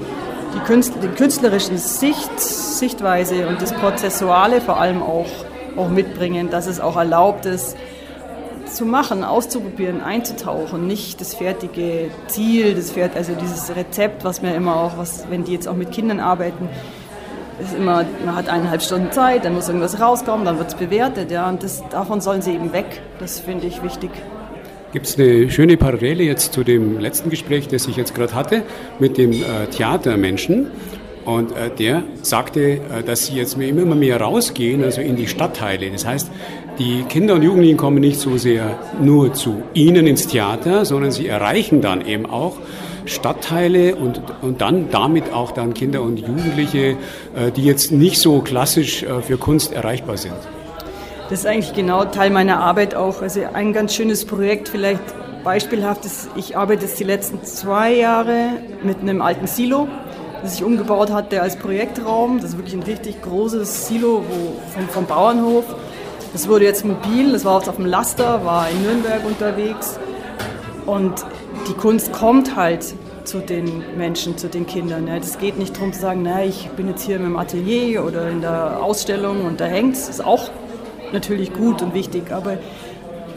[0.54, 5.28] die, Künstler, die künstlerische Sicht, Sichtweise und das Prozessuale vor allem auch,
[5.76, 7.76] auch mitbringen, dass es auch erlaubt ist,
[8.66, 14.54] zu machen, auszuprobieren, einzutauchen, nicht das fertige Ziel, das Pferd, also dieses Rezept, was mir
[14.54, 16.68] immer auch, was, wenn die jetzt auch mit Kindern arbeiten,
[17.60, 21.30] ist immer, man hat eineinhalb Stunden Zeit, dann muss irgendwas rauskommen, dann wird es bewertet,
[21.30, 23.00] ja, und das, davon sollen sie eben weg.
[23.18, 24.10] Das finde ich wichtig.
[24.92, 28.62] Gibt es eine schöne Parallele jetzt zu dem letzten Gespräch, das ich jetzt gerade hatte,
[29.00, 30.68] mit dem äh, Theatermenschen?
[31.24, 35.90] Und äh, der sagte, äh, dass sie jetzt immer mehr rausgehen, also in die Stadtteile.
[35.90, 36.30] Das heißt,
[36.78, 41.26] die Kinder und Jugendlichen kommen nicht so sehr nur zu ihnen ins Theater, sondern sie
[41.26, 42.58] erreichen dann eben auch
[43.06, 46.96] Stadtteile und, und dann damit auch dann Kinder und Jugendliche,
[47.34, 50.34] äh, die jetzt nicht so klassisch äh, für Kunst erreichbar sind.
[51.30, 53.22] Das ist eigentlich genau Teil meiner Arbeit auch.
[53.22, 55.02] Also ein ganz schönes Projekt, vielleicht
[55.42, 58.50] beispielhaft ist, ich arbeite jetzt die letzten zwei Jahre
[58.82, 59.88] mit einem alten Silo,
[60.42, 62.40] das ich umgebaut hatte als Projektraum.
[62.40, 65.64] Das ist wirklich ein richtig großes Silo wo, vom, vom Bauernhof.
[66.32, 69.98] Das wurde jetzt mobil, das war auf dem Laster, war in Nürnberg unterwegs.
[70.84, 71.24] Und
[71.68, 75.06] die Kunst kommt halt zu den Menschen, zu den Kindern.
[75.06, 75.18] Ja.
[75.18, 78.40] Das geht nicht darum zu sagen, na, ich bin jetzt hier im Atelier oder in
[78.40, 80.08] der Ausstellung und da hängt es.
[80.08, 80.50] Ist auch
[81.12, 82.58] natürlich gut und wichtig, aber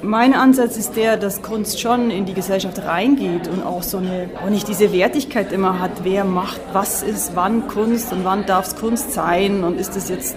[0.02, 4.30] mein Ansatz ist der, dass Kunst schon in die Gesellschaft reingeht und auch so eine,
[4.44, 8.68] auch nicht diese Wertigkeit immer hat, wer macht, was ist wann Kunst und wann darf
[8.68, 10.36] es Kunst sein und ist es jetzt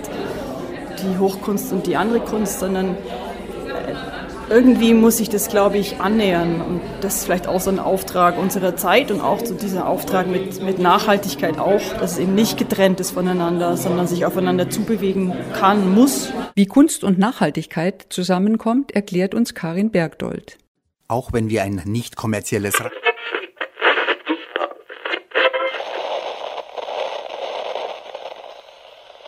[1.02, 2.96] die Hochkunst und die andere Kunst, sondern
[4.50, 6.60] irgendwie muss sich das, glaube ich, annähern.
[6.60, 10.26] Und das ist vielleicht auch so ein Auftrag unserer Zeit und auch so dieser Auftrag
[10.26, 15.32] mit, mit Nachhaltigkeit auch, dass es eben nicht getrennt ist voneinander, sondern sich aufeinander zubewegen
[15.54, 16.32] kann, muss.
[16.54, 20.58] Wie Kunst und Nachhaltigkeit zusammenkommt, erklärt uns Karin Bergdold.
[21.06, 22.74] Auch wenn wir ein nicht kommerzielles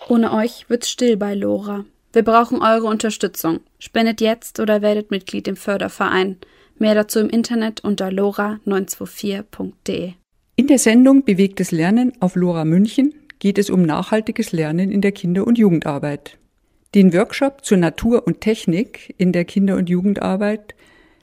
[0.08, 1.84] Ohne euch wird's still bei Lora.
[2.12, 3.60] Wir brauchen eure Unterstützung.
[3.78, 6.36] Spendet jetzt oder werdet Mitglied im Förderverein.
[6.78, 10.12] Mehr dazu im Internet unter lora924.de.
[10.56, 15.12] In der Sendung Bewegtes Lernen auf Lora München geht es um nachhaltiges Lernen in der
[15.12, 16.36] Kinder- und Jugendarbeit.
[16.94, 20.74] Den Workshop zur Natur und Technik in der Kinder- und Jugendarbeit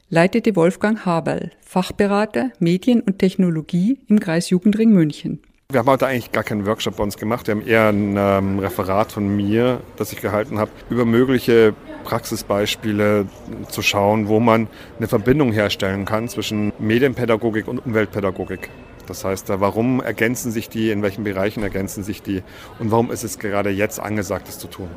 [0.10, 5.40] leitete Wolfgang Haberl, Fachberater Medien und Technologie im Kreis Jugendring München.
[5.72, 7.46] Wir haben heute eigentlich gar keinen Workshop bei uns gemacht.
[7.46, 13.28] Wir haben eher ein ähm, Referat von mir, das ich gehalten habe, über mögliche Praxisbeispiele
[13.70, 18.72] zu schauen, wo man eine Verbindung herstellen kann zwischen Medienpädagogik und Umweltpädagogik.
[19.06, 22.42] Das heißt, äh, warum ergänzen sich die, in welchen Bereichen ergänzen sich die
[22.80, 24.90] und warum ist es gerade jetzt angesagt, das zu tun?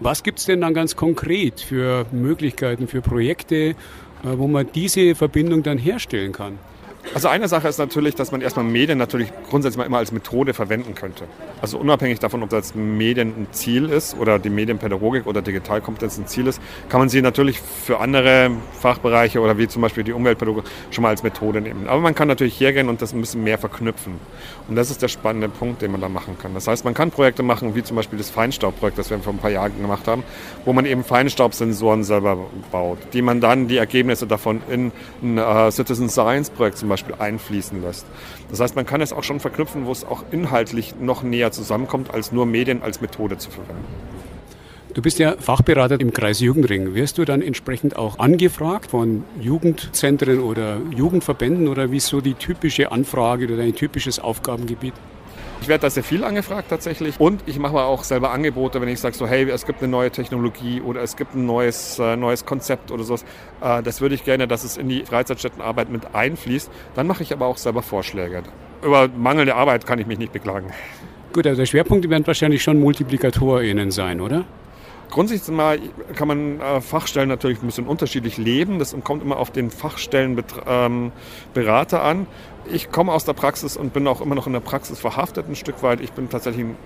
[0.00, 3.74] Was gibt es denn dann ganz konkret für Möglichkeiten, für Projekte, äh,
[4.22, 6.58] wo man diese Verbindung dann herstellen kann?
[7.12, 10.54] Also eine Sache ist natürlich, dass man erstmal Medien natürlich grundsätzlich mal immer als Methode
[10.54, 11.24] verwenden könnte.
[11.60, 16.26] Also unabhängig davon, ob das Medien ein Ziel ist oder die Medienpädagogik oder Digitalkompetenz ein
[16.26, 20.64] Ziel ist, kann man sie natürlich für andere Fachbereiche oder wie zum Beispiel die Umweltpädagogik
[20.90, 21.88] schon mal als Methode nehmen.
[21.88, 24.14] Aber man kann natürlich hergehen und das ein bisschen mehr verknüpfen.
[24.68, 26.54] Und das ist der spannende Punkt, den man da machen kann.
[26.54, 29.38] Das heißt, man kann Projekte machen, wie zum Beispiel das Feinstaubprojekt, das wir vor ein
[29.38, 30.24] paar Jahren gemacht haben,
[30.64, 32.38] wo man eben Feinstaubsensoren selber
[32.72, 34.90] baut, die man dann die Ergebnisse davon in
[35.22, 38.06] ein äh, Citizen Science Projekt zum Beispiel Beispiel einfließen lässt.
[38.50, 42.14] Das heißt, man kann es auch schon verknüpfen, wo es auch inhaltlich noch näher zusammenkommt,
[42.14, 43.84] als nur Medien als Methode zu verwenden.
[44.94, 46.94] Du bist ja Fachberater im Kreis Jugendring.
[46.94, 52.34] Wirst du dann entsprechend auch angefragt von Jugendzentren oder Jugendverbänden oder wie ist so die
[52.34, 54.94] typische Anfrage oder dein typisches Aufgabengebiet?
[55.60, 59.00] Ich werde da sehr viel angefragt tatsächlich und ich mache auch selber Angebote, wenn ich
[59.00, 62.44] sage so, hey, es gibt eine neue Technologie oder es gibt ein neues, äh, neues
[62.44, 63.24] Konzept oder sowas.
[63.62, 66.70] Äh, das würde ich gerne, dass es in die Freizeitstättenarbeit mit einfließt.
[66.94, 68.42] Dann mache ich aber auch selber Vorschläge.
[68.82, 70.70] Über mangelnde Arbeit kann ich mich nicht beklagen.
[71.32, 74.44] Gut, also der Schwerpunkt werden wahrscheinlich schon MultiplikatorInnen sein, oder?
[75.14, 75.78] Grundsätzlich mal
[76.16, 78.80] kann man äh, Fachstellen natürlich ein bisschen unterschiedlich leben.
[78.80, 81.12] Das kommt immer auf den Fachstellenberater
[82.00, 82.26] ähm, an.
[82.68, 85.54] Ich komme aus der Praxis und bin auch immer noch in der Praxis verhaftet ein
[85.54, 86.00] Stück weit.
[86.00, 86.76] Ich bin tatsächlich ein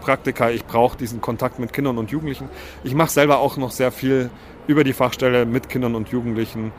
[0.00, 0.52] Praktiker.
[0.52, 2.48] Ich brauche diesen Kontakt mit Kindern und Jugendlichen.
[2.84, 4.30] Ich mache selber auch noch sehr viel
[4.68, 6.70] über die Fachstelle mit Kindern und Jugendlichen.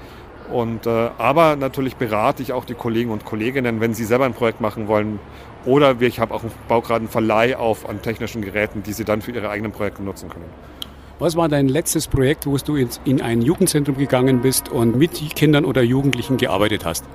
[0.53, 4.35] Und, äh, aber natürlich berate ich auch die Kollegen und Kolleginnen, wenn sie selber ein
[4.35, 5.19] Projekt machen wollen.
[5.65, 6.43] Oder ich habe auch
[6.89, 10.45] einen Verleih auf an technischen Geräten, die sie dann für ihre eigenen Projekte nutzen können.
[11.19, 15.63] Was war dein letztes Projekt, wo du in ein Jugendzentrum gegangen bist und mit Kindern
[15.63, 17.05] oder Jugendlichen gearbeitet hast?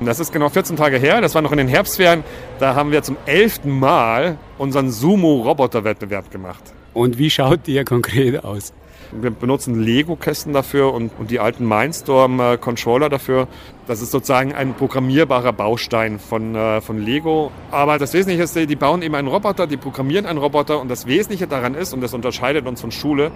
[0.00, 2.22] Das ist genau 14 Tage her, das war noch in den Herbstferien.
[2.58, 6.62] Da haben wir zum elften Mal unseren Sumo-Roboter-Wettbewerb gemacht.
[6.92, 8.72] Und wie schaut der konkret aus?
[9.12, 13.48] Wir benutzen Lego-Kästen dafür und, und die alten Mindstorm-Controller dafür.
[13.86, 17.50] Das ist sozusagen ein programmierbarer Baustein von, äh, von Lego.
[17.70, 21.06] Aber das Wesentliche ist, die bauen eben einen Roboter, die programmieren einen Roboter und das
[21.06, 23.30] Wesentliche daran ist, und das unterscheidet uns von Schule,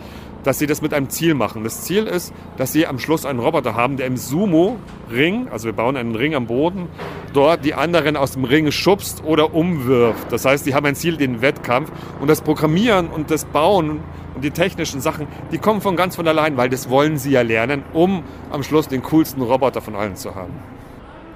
[0.45, 1.65] dass sie das mit einem Ziel machen.
[1.65, 5.75] Das Ziel ist, dass sie am Schluss einen Roboter haben, der im Sumo-Ring, also wir
[5.75, 6.89] bauen einen Ring am Boden,
[7.35, 10.33] dort die anderen aus dem Ring schubst oder umwirft.
[10.33, 11.93] Das heißt, die haben ein Ziel, den Wettkampf.
[12.21, 14.01] Und das Programmieren und das Bauen
[14.39, 17.43] und die technischen Sachen, die kommen von ganz von allein, weil das wollen sie ja
[17.43, 20.38] lernen, um am Schluss den coolsten Roboter von allen zu haben.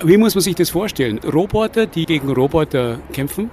[0.05, 1.21] Wie muss man sich das vorstellen?
[1.21, 3.51] Roboter, die gegen Roboter kämpfen?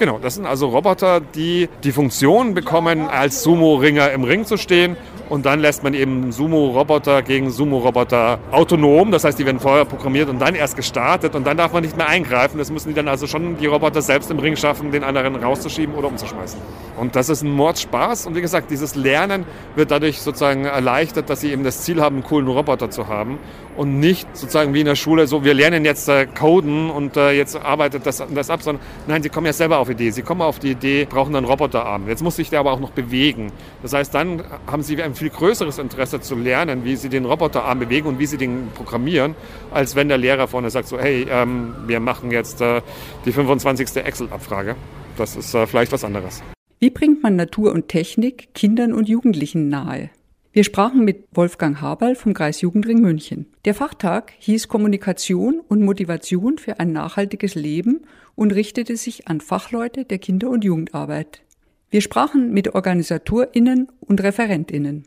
[0.00, 4.96] Genau, das sind also Roboter, die die Funktion bekommen, als Sumo-Ringer im Ring zu stehen.
[5.28, 9.10] Und dann lässt man eben Sumo-Roboter gegen Sumo-Roboter autonom.
[9.10, 11.34] Das heißt, die werden vorher programmiert und dann erst gestartet.
[11.34, 12.56] Und dann darf man nicht mehr eingreifen.
[12.56, 15.94] Das müssen die dann also schon die Roboter selbst im Ring schaffen, den anderen rauszuschieben
[15.94, 16.58] oder umzuschmeißen.
[16.98, 18.26] Und das ist ein Mordspaß.
[18.26, 19.44] Und wie gesagt, dieses Lernen
[19.76, 23.38] wird dadurch sozusagen erleichtert, dass sie eben das Ziel haben, einen coolen Roboter zu haben.
[23.80, 27.30] Und nicht sozusagen wie in der Schule, so wir lernen jetzt äh, Coden und äh,
[27.30, 30.10] jetzt arbeitet das, das ab, sondern nein, sie kommen ja selber auf Idee.
[30.10, 32.06] Sie kommen auf die Idee, brauchen einen Roboterarm.
[32.06, 33.50] Jetzt muss sich der aber auch noch bewegen.
[33.80, 37.78] Das heißt, dann haben sie ein viel größeres Interesse zu lernen, wie sie den Roboterarm
[37.78, 39.34] bewegen und wie sie den programmieren,
[39.70, 42.82] als wenn der Lehrer vorne sagt, so hey, ähm, wir machen jetzt äh,
[43.24, 43.96] die 25.
[43.96, 44.76] Excel-Abfrage.
[45.16, 46.42] Das ist äh, vielleicht was anderes.
[46.80, 50.10] Wie bringt man Natur und Technik Kindern und Jugendlichen nahe?
[50.52, 53.46] Wir sprachen mit Wolfgang Haberl vom Kreis Jugendring München.
[53.64, 58.00] Der Fachtag hieß Kommunikation und Motivation für ein nachhaltiges Leben
[58.34, 61.42] und richtete sich an Fachleute der Kinder- und Jugendarbeit.
[61.88, 65.04] Wir sprachen mit OrganisatorInnen und ReferentInnen.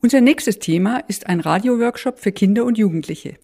[0.00, 3.34] Unser nächstes Thema ist ein Radioworkshop für Kinder und Jugendliche.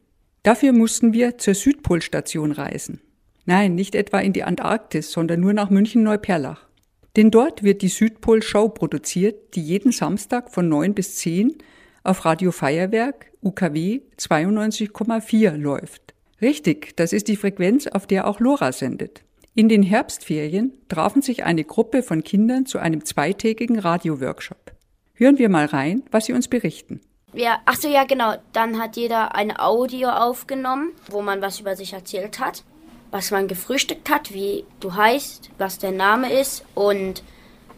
[0.43, 3.03] Dafür mussten wir zur Südpolstation reisen.
[3.45, 6.70] Nein, nicht etwa in die Antarktis, sondern nur nach München-Neuperlach.
[7.17, 11.59] Denn dort wird die Südpol-Show produziert, die jeden Samstag von 9 bis 10
[12.05, 16.15] auf Radio Feuerwerk UKW 92,4 läuft.
[16.41, 19.23] Richtig, das ist die Frequenz, auf der auch Lora sendet.
[19.55, 24.73] In den Herbstferien trafen sich eine Gruppe von Kindern zu einem zweitägigen Radioworkshop.
[25.15, 27.01] Hören wir mal rein, was sie uns berichten.
[27.35, 28.35] Ja, ach so, ja, genau.
[28.53, 32.65] Dann hat jeder ein Audio aufgenommen, wo man was über sich erzählt hat
[33.11, 37.23] was man gefrühstückt hat, wie du heißt, was der Name ist und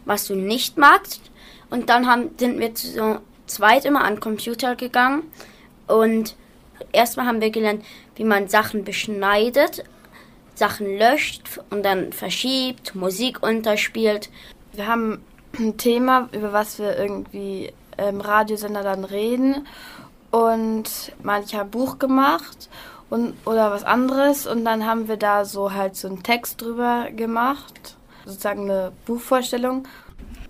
[0.04, 1.30] was du nicht magst.
[1.70, 5.22] Und dann haben, sind wir zu zweit immer an den Computer gegangen
[5.86, 6.36] und
[6.92, 7.84] erstmal haben wir gelernt,
[8.16, 9.84] wie man Sachen beschneidet,
[10.54, 14.30] Sachen löscht und dann verschiebt, Musik unterspielt.
[14.72, 15.24] Wir haben
[15.58, 19.66] ein Thema, über was wir irgendwie im Radiosender dann reden
[20.30, 22.70] und manche haben Buch gemacht
[23.12, 24.46] und, oder was anderes.
[24.46, 29.86] Und dann haben wir da so halt so einen Text drüber gemacht, sozusagen eine Buchvorstellung.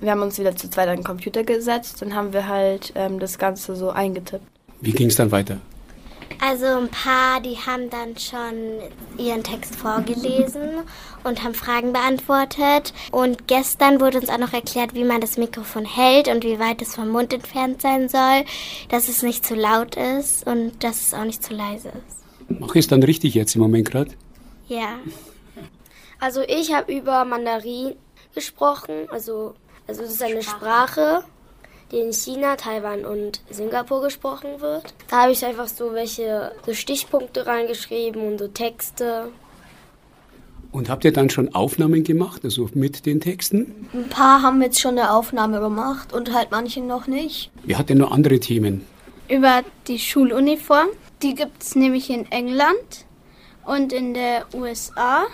[0.00, 3.18] Wir haben uns wieder zu zweit an den Computer gesetzt, dann haben wir halt ähm,
[3.18, 4.46] das Ganze so eingetippt.
[4.80, 5.58] Wie ging es dann weiter?
[6.40, 8.80] Also ein paar, die haben dann schon
[9.16, 10.82] ihren Text vorgelesen
[11.24, 12.92] und haben Fragen beantwortet.
[13.10, 16.80] Und gestern wurde uns auch noch erklärt, wie man das Mikrofon hält und wie weit
[16.80, 18.44] es vom Mund entfernt sein soll,
[18.88, 22.21] dass es nicht zu laut ist und dass es auch nicht zu leise ist.
[22.60, 24.10] Mach ich es dann richtig jetzt im Moment gerade?
[24.68, 24.98] Ja.
[26.20, 27.94] Also ich habe über Mandarin
[28.34, 29.54] gesprochen, also,
[29.86, 31.24] also das ist eine Sprache
[31.92, 34.94] die in China, Taiwan und Singapur gesprochen wird.
[35.08, 39.28] Da habe ich einfach so welche so Stichpunkte reingeschrieben und so Texte.
[40.72, 43.88] Und habt ihr dann schon Aufnahmen gemacht, also mit den Texten?
[43.92, 47.50] Ein paar haben jetzt schon eine Aufnahme gemacht und halt manche noch nicht.
[47.64, 48.86] Wer hat denn noch andere Themen?
[49.28, 50.88] Über die Schuluniform.
[51.22, 53.06] Die gibt es nämlich in England
[53.64, 55.26] und in der USA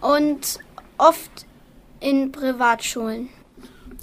[0.00, 0.58] und
[0.98, 1.46] oft
[2.00, 3.30] in Privatschulen.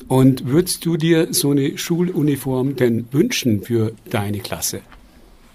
[0.08, 4.82] Und würdest du dir so eine Schuluniform denn wünschen für deine Klasse?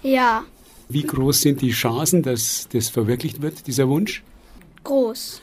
[0.01, 0.43] Ja.
[0.89, 4.23] Wie groß sind die Chancen, dass das verwirklicht wird, dieser Wunsch?
[4.83, 5.41] Groß.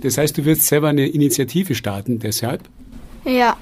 [0.00, 2.62] Das heißt, du wirst selber eine Initiative starten, deshalb?
[3.24, 3.56] Ja.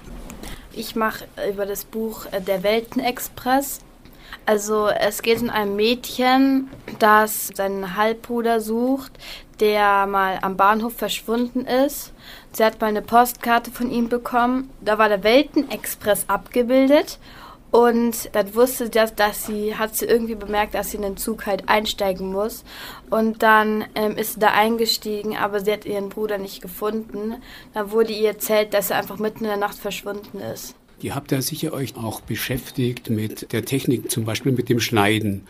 [0.75, 3.81] Ich mache über das Buch äh, Der Weltenexpress.
[4.45, 6.69] Also es geht um ein Mädchen,
[6.99, 9.13] das seinen Halbbruder sucht,
[9.61, 12.13] der mal am Bahnhof verschwunden ist.
[12.53, 14.71] Sie hat mal eine Postkarte von ihm bekommen.
[14.81, 17.19] Da war der Weltenexpress abgebildet.
[17.71, 21.17] Und dann wusste sie, dass, dass sie, hat sie irgendwie bemerkt, dass sie in den
[21.17, 22.65] Zug halt einsteigen muss.
[23.09, 27.37] Und dann ähm, ist sie da eingestiegen, aber sie hat ihren Bruder nicht gefunden.
[27.73, 30.75] Dann wurde ihr erzählt, dass er einfach mitten in der Nacht verschwunden ist.
[31.03, 35.47] Ihr habt da sicher euch auch beschäftigt mit der Technik, zum Beispiel mit dem Schneiden,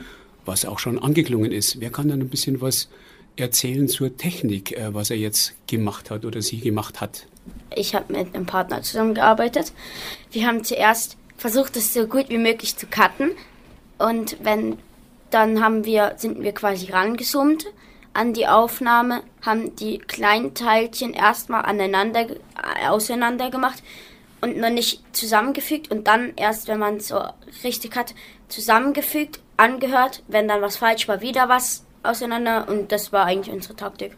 [0.46, 1.78] was auch schon angeklungen ist.
[1.78, 2.88] Wer kann dann ein bisschen was
[3.36, 7.26] erzählen zur Technik, äh, was er jetzt gemacht hat oder sie gemacht hat?
[7.74, 9.72] Ich habe mit einem Partner zusammengearbeitet.
[10.30, 13.32] Wir haben zuerst versucht, es so gut wie möglich zu cutten.
[13.98, 14.78] Und wenn,
[15.30, 17.66] dann haben wir, sind wir quasi rangezoomt
[18.14, 23.82] an die Aufnahme, haben die kleinen Teilchen erstmal aneinander, äh, auseinander gemacht
[24.43, 27.22] und noch nicht zusammengefügt und dann erst, wenn man es so
[27.64, 28.14] richtig hat,
[28.49, 33.76] zusammengefügt, angehört, wenn dann was falsch war, wieder was auseinander und das war eigentlich unsere
[33.76, 34.16] Taktik.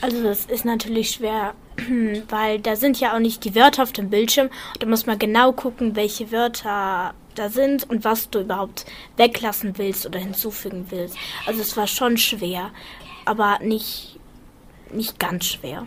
[0.00, 1.54] Also das ist natürlich schwer,
[2.28, 4.48] weil da sind ja auch nicht die Wörter auf dem Bildschirm
[4.80, 8.86] da muss man genau gucken, welche Wörter da sind und was du überhaupt
[9.18, 11.16] weglassen willst oder hinzufügen willst.
[11.46, 12.70] Also es war schon schwer,
[13.26, 14.18] aber nicht,
[14.90, 15.86] nicht ganz schwer.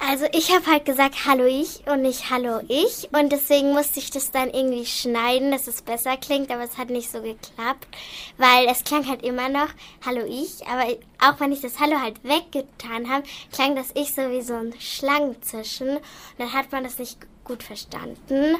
[0.00, 4.10] Also ich habe halt gesagt Hallo ich und nicht Hallo ich und deswegen musste ich
[4.10, 7.88] das dann irgendwie schneiden, dass es besser klingt, aber es hat nicht so geklappt,
[8.36, 9.68] weil es klang halt immer noch
[10.06, 14.22] Hallo ich, aber auch wenn ich das Hallo halt weggetan habe, klang das Ich so
[14.30, 16.00] wie so ein Schlangenzischen und
[16.38, 18.56] dann hat man das nicht gut verstanden.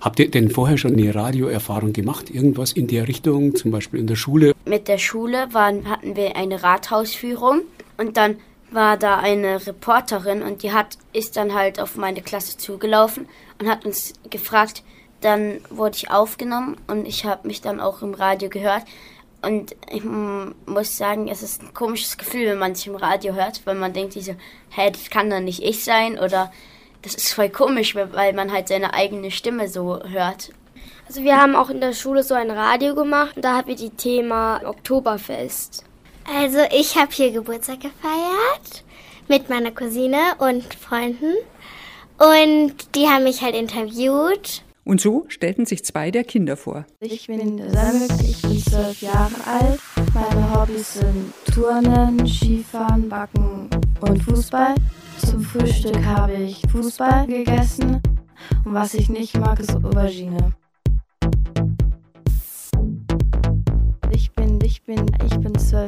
[0.00, 2.30] Habt ihr denn vorher schon eine Radioerfahrung gemacht?
[2.30, 4.54] Irgendwas in der Richtung, zum Beispiel in der Schule?
[4.64, 7.62] Mit der Schule waren, hatten wir eine Rathausführung
[7.96, 8.38] und dann
[8.70, 13.28] war da eine Reporterin und die hat ist dann halt auf meine Klasse zugelaufen
[13.60, 14.82] und hat uns gefragt.
[15.20, 18.82] Dann wurde ich aufgenommen und ich habe mich dann auch im Radio gehört.
[19.40, 23.62] Und ich muss sagen, es ist ein komisches Gefühl, wenn man sich im Radio hört,
[23.66, 24.36] weil man denkt, diese,
[24.70, 26.50] hä, das kann doch nicht ich sein oder
[27.02, 30.50] das ist voll komisch, weil man halt seine eigene Stimme so hört.
[31.06, 33.76] Also wir haben auch in der Schule so ein Radio gemacht und da hatten wir
[33.76, 35.84] die Thema Oktoberfest.
[36.24, 38.84] Also ich habe hier Geburtstag gefeiert
[39.28, 41.34] mit meiner Cousine und Freunden
[42.18, 44.62] und die haben mich halt interviewt.
[44.84, 46.84] Und so stellten sich zwei der Kinder vor.
[47.00, 49.80] Ich bin Samik, ich bin zwölf Jahre alt.
[50.12, 53.70] Meine Hobbys sind Turnen, Skifahren, Backen
[54.00, 54.74] und Fußball.
[55.24, 58.02] Zum Frühstück habe ich Fußball gegessen
[58.64, 60.52] und was ich nicht mag, ist Aubergine.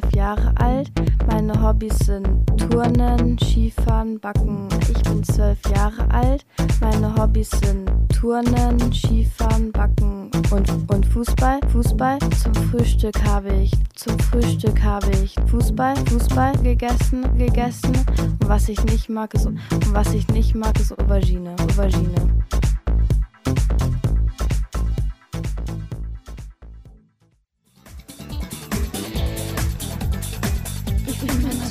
[0.01, 0.91] Zwölf Jahre alt.
[1.27, 2.27] Meine Hobbys sind
[2.59, 4.69] Turnen, Skifahren, Backen.
[4.91, 6.45] Ich bin zwölf Jahre alt.
[6.81, 11.61] Meine Hobbys sind Turnen, Skifahren, Backen und, und Fußball.
[11.73, 12.19] Fußball.
[12.43, 17.97] Zum Frühstück habe ich, zum Frühstück habe ich Fußball, Fußball gegessen, gegessen.
[18.19, 19.49] Und was ich nicht mag, ist,
[19.93, 22.45] was ich nicht mag, ist Aubergine, Aubergine.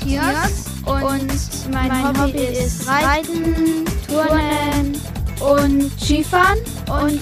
[0.06, 5.02] Matthias und mein, mein Hobby ist Reiten, Turnen
[5.42, 7.20] und Skifahren und,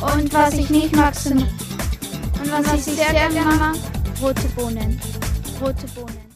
[0.00, 3.76] und was ich nicht mag sind und was ich sehr gerne mag,
[4.22, 5.00] rote Bohnen.
[5.60, 6.28] Rote Bohnen.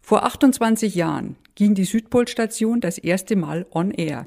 [0.00, 4.26] Vor 28 Jahren ging die Südpolstation das erste Mal on air.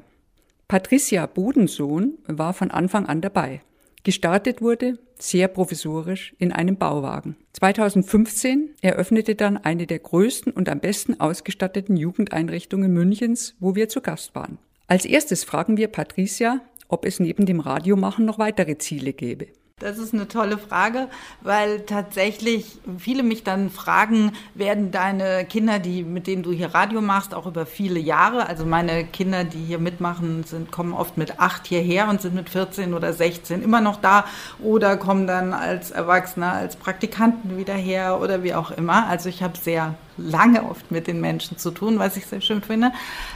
[0.68, 3.62] Patricia Bodensohn war von Anfang an dabei.
[4.06, 7.34] Gestartet wurde, sehr provisorisch, in einem Bauwagen.
[7.54, 14.00] 2015 eröffnete dann eine der größten und am besten ausgestatteten Jugendeinrichtungen Münchens, wo wir zu
[14.00, 14.58] Gast waren.
[14.86, 19.48] Als erstes fragen wir Patricia, ob es neben dem Radiomachen noch weitere Ziele gäbe.
[19.78, 21.08] Das ist eine tolle Frage,
[21.42, 27.02] weil tatsächlich viele mich dann fragen, werden deine Kinder, die, mit denen du hier Radio
[27.02, 31.40] machst, auch über viele Jahre, also meine Kinder, die hier mitmachen, sind, kommen oft mit
[31.40, 34.24] acht hierher und sind mit 14 oder 16 immer noch da
[34.62, 39.06] oder kommen dann als Erwachsene, als Praktikanten wieder her oder wie auch immer.
[39.08, 42.62] Also ich habe sehr lange oft mit den Menschen zu tun, was ich sehr schön
[42.62, 42.92] finde.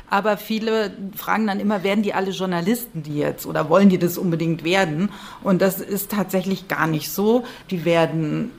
[0.08, 4.16] Aber viele fragen dann immer, werden die alle Journalisten, die jetzt, oder wollen die das
[4.16, 5.10] unbedingt werden?
[5.42, 6.29] Und das ist tatsächlich
[6.68, 7.44] gar nicht so.
[7.70, 8.50] Die werden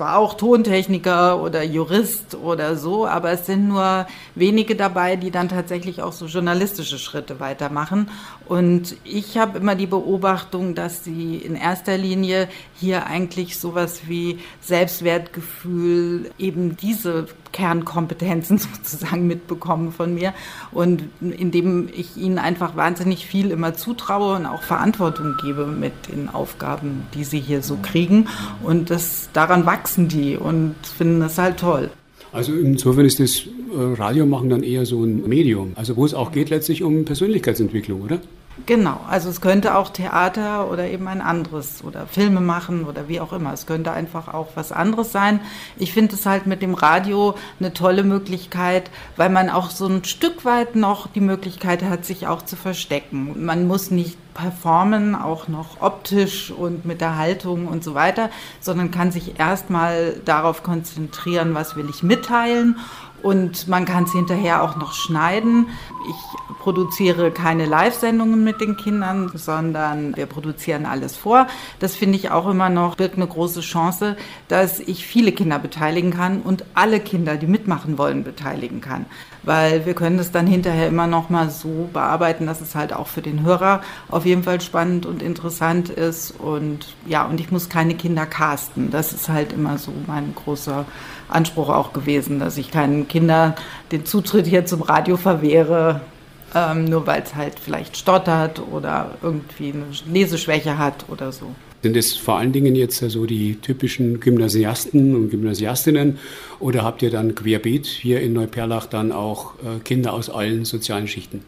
[0.00, 5.50] zwar auch Tontechniker oder Jurist oder so, aber es sind nur wenige dabei, die dann
[5.50, 8.08] tatsächlich auch so journalistische Schritte weitermachen.
[8.46, 14.38] Und ich habe immer die Beobachtung, dass sie in erster Linie hier eigentlich sowas wie
[14.62, 20.32] Selbstwertgefühl, eben diese Kernkompetenzen sozusagen mitbekommen von mir
[20.72, 26.28] und indem ich ihnen einfach wahnsinnig viel immer zutraue und auch Verantwortung gebe mit den
[26.28, 28.28] Aufgaben, die sie hier so kriegen
[28.62, 31.90] und das daran wachsen die und finden das halt toll.
[32.32, 36.30] Also insofern ist das äh, Radiomachen dann eher so ein Medium, also wo es auch
[36.30, 38.20] geht letztlich um Persönlichkeitsentwicklung, oder?
[38.66, 43.20] Genau, also es könnte auch Theater oder eben ein anderes oder Filme machen oder wie
[43.20, 43.52] auch immer.
[43.52, 45.40] Es könnte einfach auch was anderes sein.
[45.76, 50.04] Ich finde es halt mit dem Radio eine tolle Möglichkeit, weil man auch so ein
[50.04, 53.44] Stück weit noch die Möglichkeit hat, sich auch zu verstecken.
[53.44, 58.30] Man muss nicht performen, auch noch optisch und mit der Haltung und so weiter,
[58.60, 62.76] sondern kann sich erstmal darauf konzentrieren, was will ich mitteilen
[63.22, 65.68] und man kann es hinterher auch noch schneiden.
[66.08, 71.46] Ich produziere keine Live-Sendungen mit den Kindern, sondern wir produzieren alles vor.
[71.78, 74.16] Das finde ich auch immer noch birgt eine große Chance,
[74.48, 79.06] dass ich viele Kinder beteiligen kann und alle Kinder, die mitmachen wollen, beteiligen kann.
[79.42, 83.06] Weil wir können das dann hinterher immer noch mal so bearbeiten, dass es halt auch
[83.06, 86.32] für den Hörer auf jeden Fall spannend und interessant ist.
[86.32, 88.90] Und ja, und ich muss keine Kinder casten.
[88.90, 90.84] Das ist halt immer so mein großer
[91.28, 93.54] Anspruch auch gewesen, dass ich keinen Kindern
[93.92, 96.00] den Zutritt hier zum Radio verwehre,
[96.54, 101.54] ähm, nur weil es halt vielleicht stottert oder irgendwie eine Leseschwäche hat oder so.
[101.82, 106.18] Sind es vor allen Dingen jetzt so die typischen Gymnasiasten und Gymnasiastinnen
[106.58, 111.08] oder habt ihr dann querbeet hier in Neuperlach dann auch äh, Kinder aus allen sozialen
[111.08, 111.42] Schichten?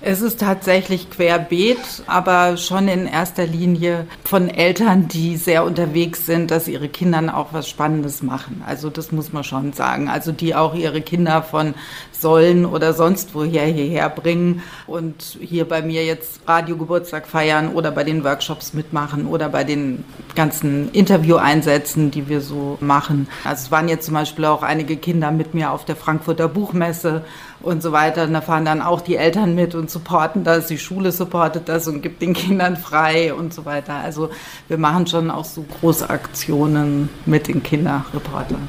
[0.00, 6.52] Es ist tatsächlich querbeet, aber schon in erster Linie von Eltern, die sehr unterwegs sind,
[6.52, 8.62] dass ihre Kinder auch was Spannendes machen.
[8.64, 10.08] Also das muss man schon sagen.
[10.08, 11.74] Also die auch ihre Kinder von
[12.12, 18.04] sollen oder sonst woher hierher bringen und hier bei mir jetzt Radiogeburtstag feiern oder bei
[18.04, 23.28] den Workshops mitmachen oder bei den ganzen Intervieweinsätzen, die wir so machen.
[23.44, 27.24] Also es waren jetzt zum Beispiel auch einige Kinder mit mir auf der Frankfurter Buchmesse
[27.60, 28.24] und so weiter.
[28.24, 31.88] Und da fahren dann auch die Eltern mit und supporten das, die Schule supportet das
[31.88, 33.94] und gibt den Kindern frei und so weiter.
[33.94, 34.30] Also
[34.68, 38.68] wir machen schon auch so Großaktionen mit den Kinderreportern.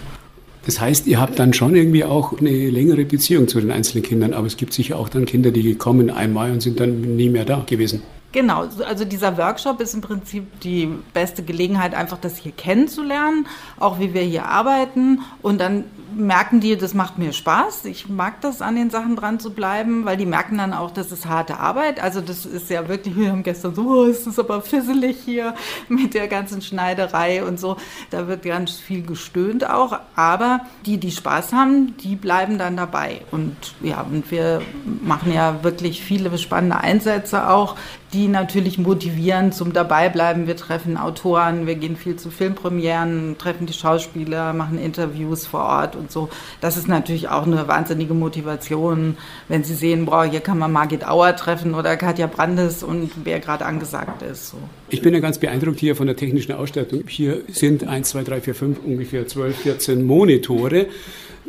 [0.65, 4.33] Das heißt, ihr habt dann schon irgendwie auch eine längere Beziehung zu den einzelnen Kindern,
[4.33, 7.45] aber es gibt sicher auch dann Kinder, die kommen einmal und sind dann nie mehr
[7.45, 8.03] da gewesen.
[8.31, 13.47] Genau, also dieser Workshop ist im Prinzip die beste Gelegenheit, einfach das hier kennenzulernen,
[13.79, 15.21] auch wie wir hier arbeiten.
[15.41, 15.85] Und dann
[16.15, 17.85] merken die, das macht mir Spaß.
[17.85, 21.11] Ich mag das, an den Sachen dran zu bleiben, weil die merken dann auch, das
[21.11, 22.01] ist harte Arbeit.
[22.01, 25.55] Also das ist ja wirklich, wir haben gestern so, oh, ist aber fisselig hier
[25.87, 27.77] mit der ganzen Schneiderei und so.
[28.09, 29.99] Da wird ganz viel gestöhnt auch.
[30.15, 33.21] Aber die, die Spaß haben, die bleiben dann dabei.
[33.31, 34.61] Und ja, und wir
[35.01, 37.75] machen ja wirklich viele spannende Einsätze auch,
[38.13, 40.47] die natürlich motivieren zum Dabeibleiben.
[40.47, 45.95] Wir treffen Autoren, wir gehen viel zu Filmpremieren, treffen die Schauspieler, machen Interviews vor Ort
[45.99, 46.29] und so.
[46.61, 51.05] Das ist natürlich auch eine wahnsinnige Motivation, wenn sie sehen, boah, hier kann man Margit
[51.07, 54.49] Auer treffen oder Katja Brandes und wer gerade angesagt ist.
[54.49, 54.57] So.
[54.89, 57.03] Ich bin ja ganz beeindruckt hier von der technischen Ausstattung.
[57.07, 60.87] Hier sind 1, 2, 3, 4, 5, ungefähr 12, 14 Monitore.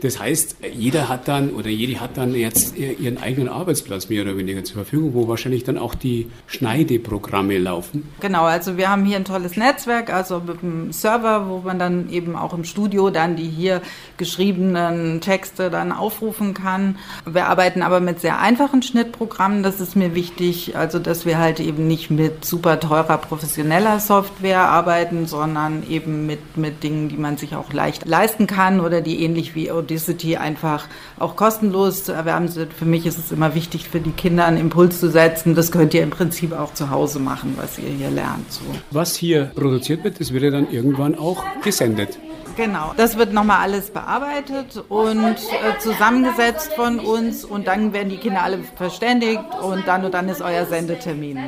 [0.03, 4.37] Das heißt, jeder hat dann oder jede hat dann jetzt ihren eigenen Arbeitsplatz mehr oder
[4.37, 8.09] weniger zur Verfügung, wo wahrscheinlich dann auch die Schneideprogramme laufen.
[8.21, 12.11] Genau, also wir haben hier ein tolles Netzwerk, also mit einem Server, wo man dann
[12.11, 13.83] eben auch im Studio dann die hier
[14.17, 16.97] geschriebenen Texte dann aufrufen kann.
[17.31, 21.61] Wir arbeiten aber mit sehr einfachen Schnittprogrammen, das ist mir wichtig, also dass wir halt
[21.61, 27.37] eben nicht mit super teurer professioneller Software arbeiten, sondern eben mit, mit Dingen, die man
[27.37, 30.87] sich auch leicht leisten kann oder die ähnlich wie Udacity einfach
[31.19, 32.73] auch kostenlos zu erwerben sind.
[32.73, 35.55] Für mich ist es immer wichtig, für die Kinder einen Impuls zu setzen.
[35.55, 38.51] Das könnt ihr im Prinzip auch zu Hause machen, was ihr hier lernt.
[38.53, 38.63] So.
[38.91, 42.19] Was hier produziert wird, das wird ja dann irgendwann auch gesendet.
[42.57, 48.17] Genau, das wird nochmal alles bearbeitet und äh, zusammengesetzt von uns und dann werden die
[48.17, 51.39] Kinder alle verständigt und dann und dann ist euer Sendetermin.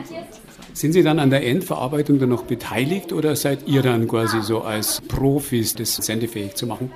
[0.74, 4.62] Sind Sie dann an der Endverarbeitung dann noch beteiligt oder seid ihr dann quasi so
[4.62, 6.90] als Profis, das sendefähig zu machen?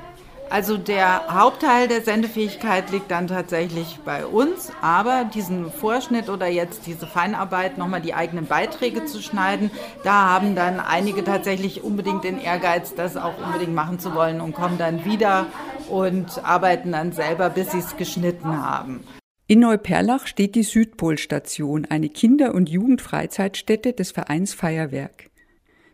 [0.48, 6.86] Also der Hauptteil der Sendefähigkeit liegt dann tatsächlich bei uns, aber diesen Vorschnitt oder jetzt
[6.86, 9.70] diese Feinarbeit, nochmal die eigenen Beiträge zu schneiden,
[10.04, 14.54] da haben dann einige tatsächlich unbedingt den Ehrgeiz, das auch unbedingt machen zu wollen und
[14.54, 15.46] kommen dann wieder
[15.88, 19.04] und arbeiten dann selber, bis sie es geschnitten haben.
[19.48, 25.30] In Neuperlach steht die Südpolstation, eine Kinder- und Jugendfreizeitstätte des Vereins Feuerwerk.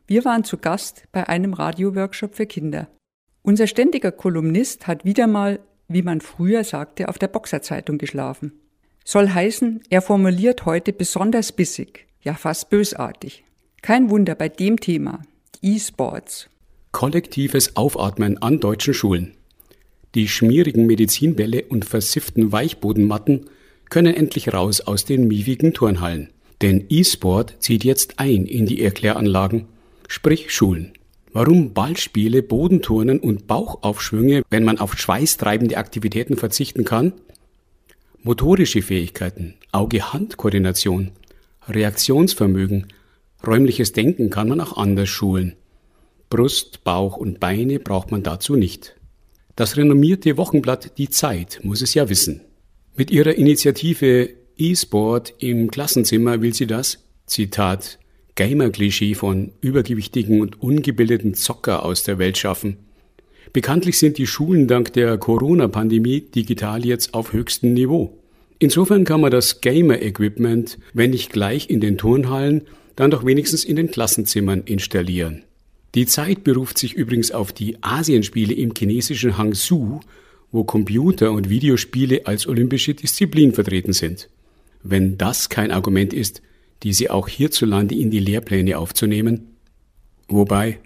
[0.07, 2.89] Wir waren zu Gast bei einem Radioworkshop für Kinder.
[3.45, 8.53] Unser ständiger Kolumnist hat wieder mal, wie man früher sagte, auf der Boxerzeitung geschlafen.
[9.05, 13.43] Soll heißen, er formuliert heute besonders bissig, ja fast bösartig.
[13.83, 15.23] Kein Wunder bei dem Thema,
[15.61, 16.49] E-Sports.
[16.93, 19.33] Kollektives Aufatmen an deutschen Schulen.
[20.15, 23.47] Die schmierigen Medizinbälle und versifften Weichbodenmatten
[23.91, 26.29] können endlich raus aus den miefigen Turnhallen.
[26.61, 29.67] Denn E-Sport zieht jetzt ein in die Erkläranlagen,
[30.07, 30.93] sprich Schulen.
[31.35, 37.15] Warum Ballspiele, Bodenturnen und Bauchaufschwünge, wenn man auf schweißtreibende Aktivitäten verzichten kann?
[38.23, 41.13] Motorische Fähigkeiten, Auge-Hand-Koordination,
[41.69, 42.89] Reaktionsvermögen,
[43.47, 45.57] räumliches Denken kann man auch anders schulen.
[46.29, 48.95] Brust, Bauch und Beine braucht man dazu nicht.
[49.57, 52.43] Das renommierte Wochenblatt Die Zeit muss es ja wissen.
[52.95, 54.29] Mit ihrer Initiative
[54.59, 57.99] E-Sport im Klassenzimmer will sie das, Zitat,
[58.35, 62.79] Gamer-Klischee von übergewichtigen und ungebildeten Zocker aus der Welt schaffen.
[63.53, 68.19] Bekanntlich sind die Schulen dank der Corona-Pandemie digital jetzt auf höchstem Niveau.
[68.59, 72.63] Insofern kann man das Gamer-Equipment, wenn nicht gleich in den Turnhallen,
[72.97, 75.43] dann doch wenigstens in den Klassenzimmern installieren.
[75.95, 80.01] Die Zeit beruft sich übrigens auf die Asienspiele im chinesischen Hangzhou,
[80.51, 84.29] wo Computer- und Videospiele als olympische Disziplin vertreten sind.
[84.83, 86.41] Wenn das kein Argument ist,
[86.83, 89.57] diese auch hierzulande in die Lehrpläne aufzunehmen?
[90.29, 90.79] Wobei,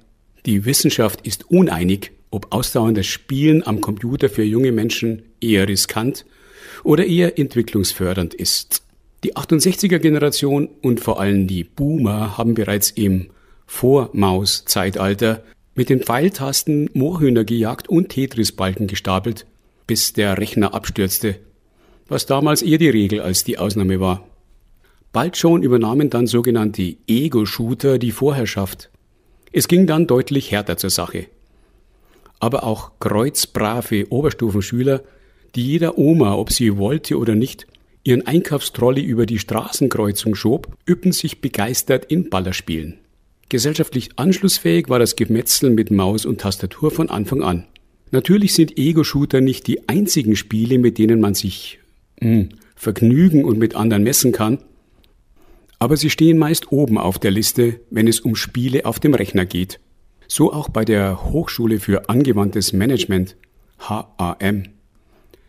[0.44, 6.26] die Wissenschaft ist uneinig, ob ausdauerndes Spielen am Computer für junge Menschen eher riskant
[6.84, 8.82] oder eher entwicklungsfördernd ist.
[9.24, 13.30] Die 68er Generation und vor allem die Boomer haben bereits im
[13.66, 15.42] Vormaus-Zeitalter
[15.74, 19.47] mit den Pfeiltasten Moorhühner gejagt und Tetris-Balken gestapelt,
[19.86, 21.36] bis der Rechner abstürzte,
[22.09, 24.26] was damals eher die Regel als die Ausnahme war.
[25.17, 28.91] Bald schon übernahmen dann sogenannte Ego-Shooter die Vorherrschaft.
[29.51, 31.29] Es ging dann deutlich härter zur Sache.
[32.39, 35.01] Aber auch kreuzbrave Oberstufenschüler,
[35.55, 37.67] die jeder Oma, ob sie wollte oder nicht,
[38.05, 42.99] ihren Einkaufstrolley über die Straßenkreuzung schob, übten sich begeistert in Ballerspielen.
[43.49, 47.64] Gesellschaftlich anschlussfähig war das Gemetzel mit Maus und Tastatur von Anfang an.
[48.11, 51.79] Natürlich sind Ego-Shooter nicht die einzigen Spiele, mit denen man sich
[52.21, 54.59] mh, hm, vergnügen und mit anderen messen kann,
[55.79, 59.47] aber sie stehen meist oben auf der Liste, wenn es um Spiele auf dem Rechner
[59.47, 59.81] geht.
[60.29, 63.37] So auch bei der Hochschule für angewandtes Management
[63.79, 64.64] HAM.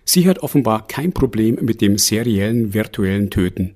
[0.05, 3.75] Sie hat offenbar kein Problem mit dem seriellen virtuellen Töten.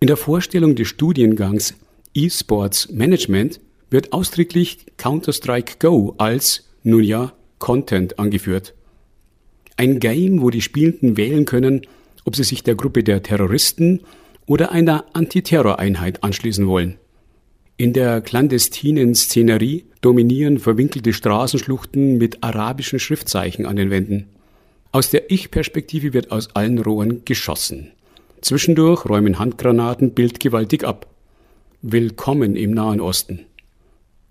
[0.00, 1.74] In der Vorstellung des Studiengangs
[2.14, 3.60] eSports Management
[3.90, 8.74] wird ausdrücklich Counter-Strike Go als, nun ja, Content angeführt.
[9.76, 11.82] Ein Game, wo die Spielenden wählen können,
[12.24, 14.00] ob sie sich der Gruppe der Terroristen
[14.50, 16.98] oder einer Antiterroreinheit anschließen wollen.
[17.76, 24.26] In der clandestinen Szenerie dominieren verwinkelte Straßenschluchten mit arabischen Schriftzeichen an den Wänden.
[24.90, 27.92] Aus der Ich-Perspektive wird aus allen Rohren geschossen.
[28.40, 31.06] Zwischendurch räumen Handgranaten bildgewaltig ab.
[31.80, 33.46] Willkommen im Nahen Osten.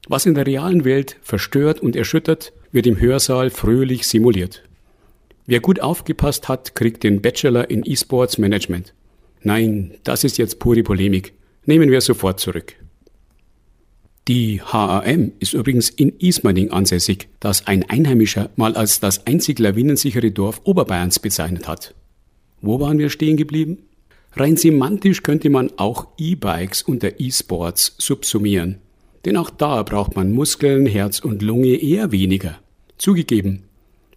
[0.10, 4.64] Was in der realen Welt verstört und erschüttert, wird im Hörsaal fröhlich simuliert.
[5.46, 8.94] Wer gut aufgepasst hat, kriegt den Bachelor in E-Sports Management.
[9.42, 11.34] Nein, das ist jetzt pure Polemik.
[11.66, 12.76] Nehmen wir sofort zurück.
[14.28, 20.32] Die HAM ist übrigens in Ismaning ansässig, das ein Einheimischer mal als das einzig lawinensichere
[20.32, 21.96] Dorf Oberbayerns bezeichnet hat.
[22.62, 23.80] Wo waren wir stehen geblieben?
[24.34, 28.78] Rein semantisch könnte man auch E-Bikes unter E-Sports subsumieren.
[29.26, 32.60] Denn auch da braucht man Muskeln, Herz und Lunge eher weniger.
[32.98, 33.64] Zugegeben,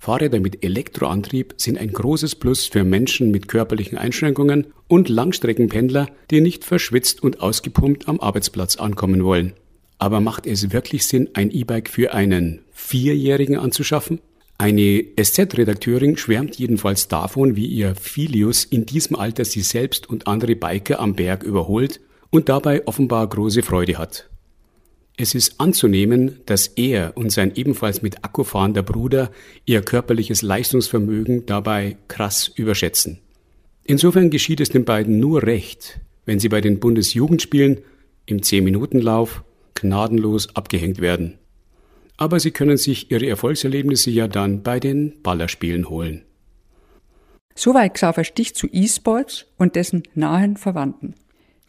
[0.03, 6.40] Fahrräder mit Elektroantrieb sind ein großes Plus für Menschen mit körperlichen Einschränkungen und Langstreckenpendler, die
[6.40, 9.53] nicht verschwitzt und ausgepumpt am Arbeitsplatz ankommen wollen.
[9.98, 14.18] Aber macht es wirklich Sinn, ein E-Bike für einen Vierjährigen anzuschaffen?
[14.59, 20.57] Eine SZ-Redakteurin schwärmt jedenfalls davon, wie ihr Filius in diesem Alter sie selbst und andere
[20.57, 22.00] Biker am Berg überholt
[22.30, 24.32] und dabei offenbar große Freude hat.
[25.23, 29.31] Es ist anzunehmen, dass er und sein ebenfalls mit Akku fahrender Bruder
[29.64, 33.20] ihr körperliches Leistungsvermögen dabei krass überschätzen.
[33.85, 37.83] Insofern geschieht es den beiden nur recht, wenn sie bei den Bundesjugendspielen
[38.27, 39.45] im 10-Minuten-Lauf
[39.75, 41.39] gnadenlos abgehängt werden.
[42.16, 46.25] Aber sie können sich ihre Erfolgserlebnisse ja dann bei den Ballerspielen holen.
[47.55, 51.14] Soweit Xaver Stich zu E-Sports und dessen nahen Verwandten.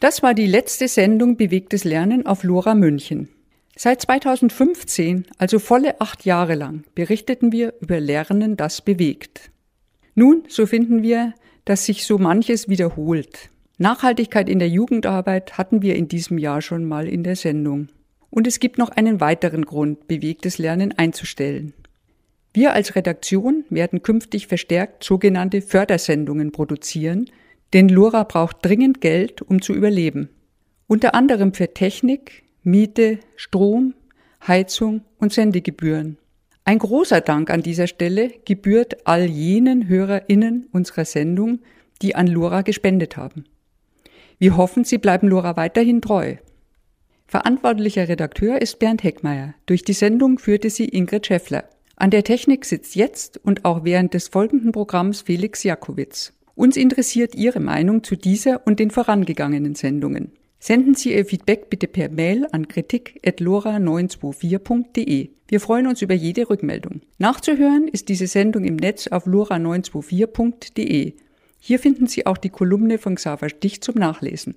[0.00, 3.28] Das war die letzte Sendung Bewegtes Lernen auf Lora München.
[3.76, 9.50] Seit 2015, also volle acht Jahre lang, berichteten wir über Lernen, das bewegt.
[10.14, 13.50] Nun, so finden wir, dass sich so manches wiederholt.
[13.78, 17.88] Nachhaltigkeit in der Jugendarbeit hatten wir in diesem Jahr schon mal in der Sendung.
[18.30, 21.74] Und es gibt noch einen weiteren Grund, bewegtes Lernen einzustellen.
[22.52, 27.28] Wir als Redaktion werden künftig verstärkt sogenannte Fördersendungen produzieren,
[27.72, 30.28] denn Lora braucht dringend Geld, um zu überleben.
[30.86, 33.92] Unter anderem für Technik, Miete, Strom,
[34.46, 36.16] Heizung und Sendegebühren.
[36.64, 41.58] Ein großer Dank an dieser Stelle gebührt all jenen HörerInnen unserer Sendung,
[42.00, 43.44] die an Lora gespendet haben.
[44.38, 46.36] Wir hoffen, Sie bleiben Lora weiterhin treu.
[47.26, 49.54] Verantwortlicher Redakteur ist Bernd Heckmeier.
[49.66, 51.64] Durch die Sendung führte sie Ingrid Schäffler.
[51.96, 56.32] An der Technik sitzt jetzt und auch während des folgenden Programms Felix Jakowitz.
[56.54, 60.32] Uns interessiert Ihre Meinung zu dieser und den vorangegangenen Sendungen.
[60.66, 65.28] Senden Sie Ihr Feedback bitte per Mail an kritik.lora924.de.
[65.46, 67.02] Wir freuen uns über jede Rückmeldung.
[67.18, 71.12] Nachzuhören ist diese Sendung im Netz auf lora924.de.
[71.58, 74.54] Hier finden Sie auch die Kolumne von Xaver Stich zum Nachlesen.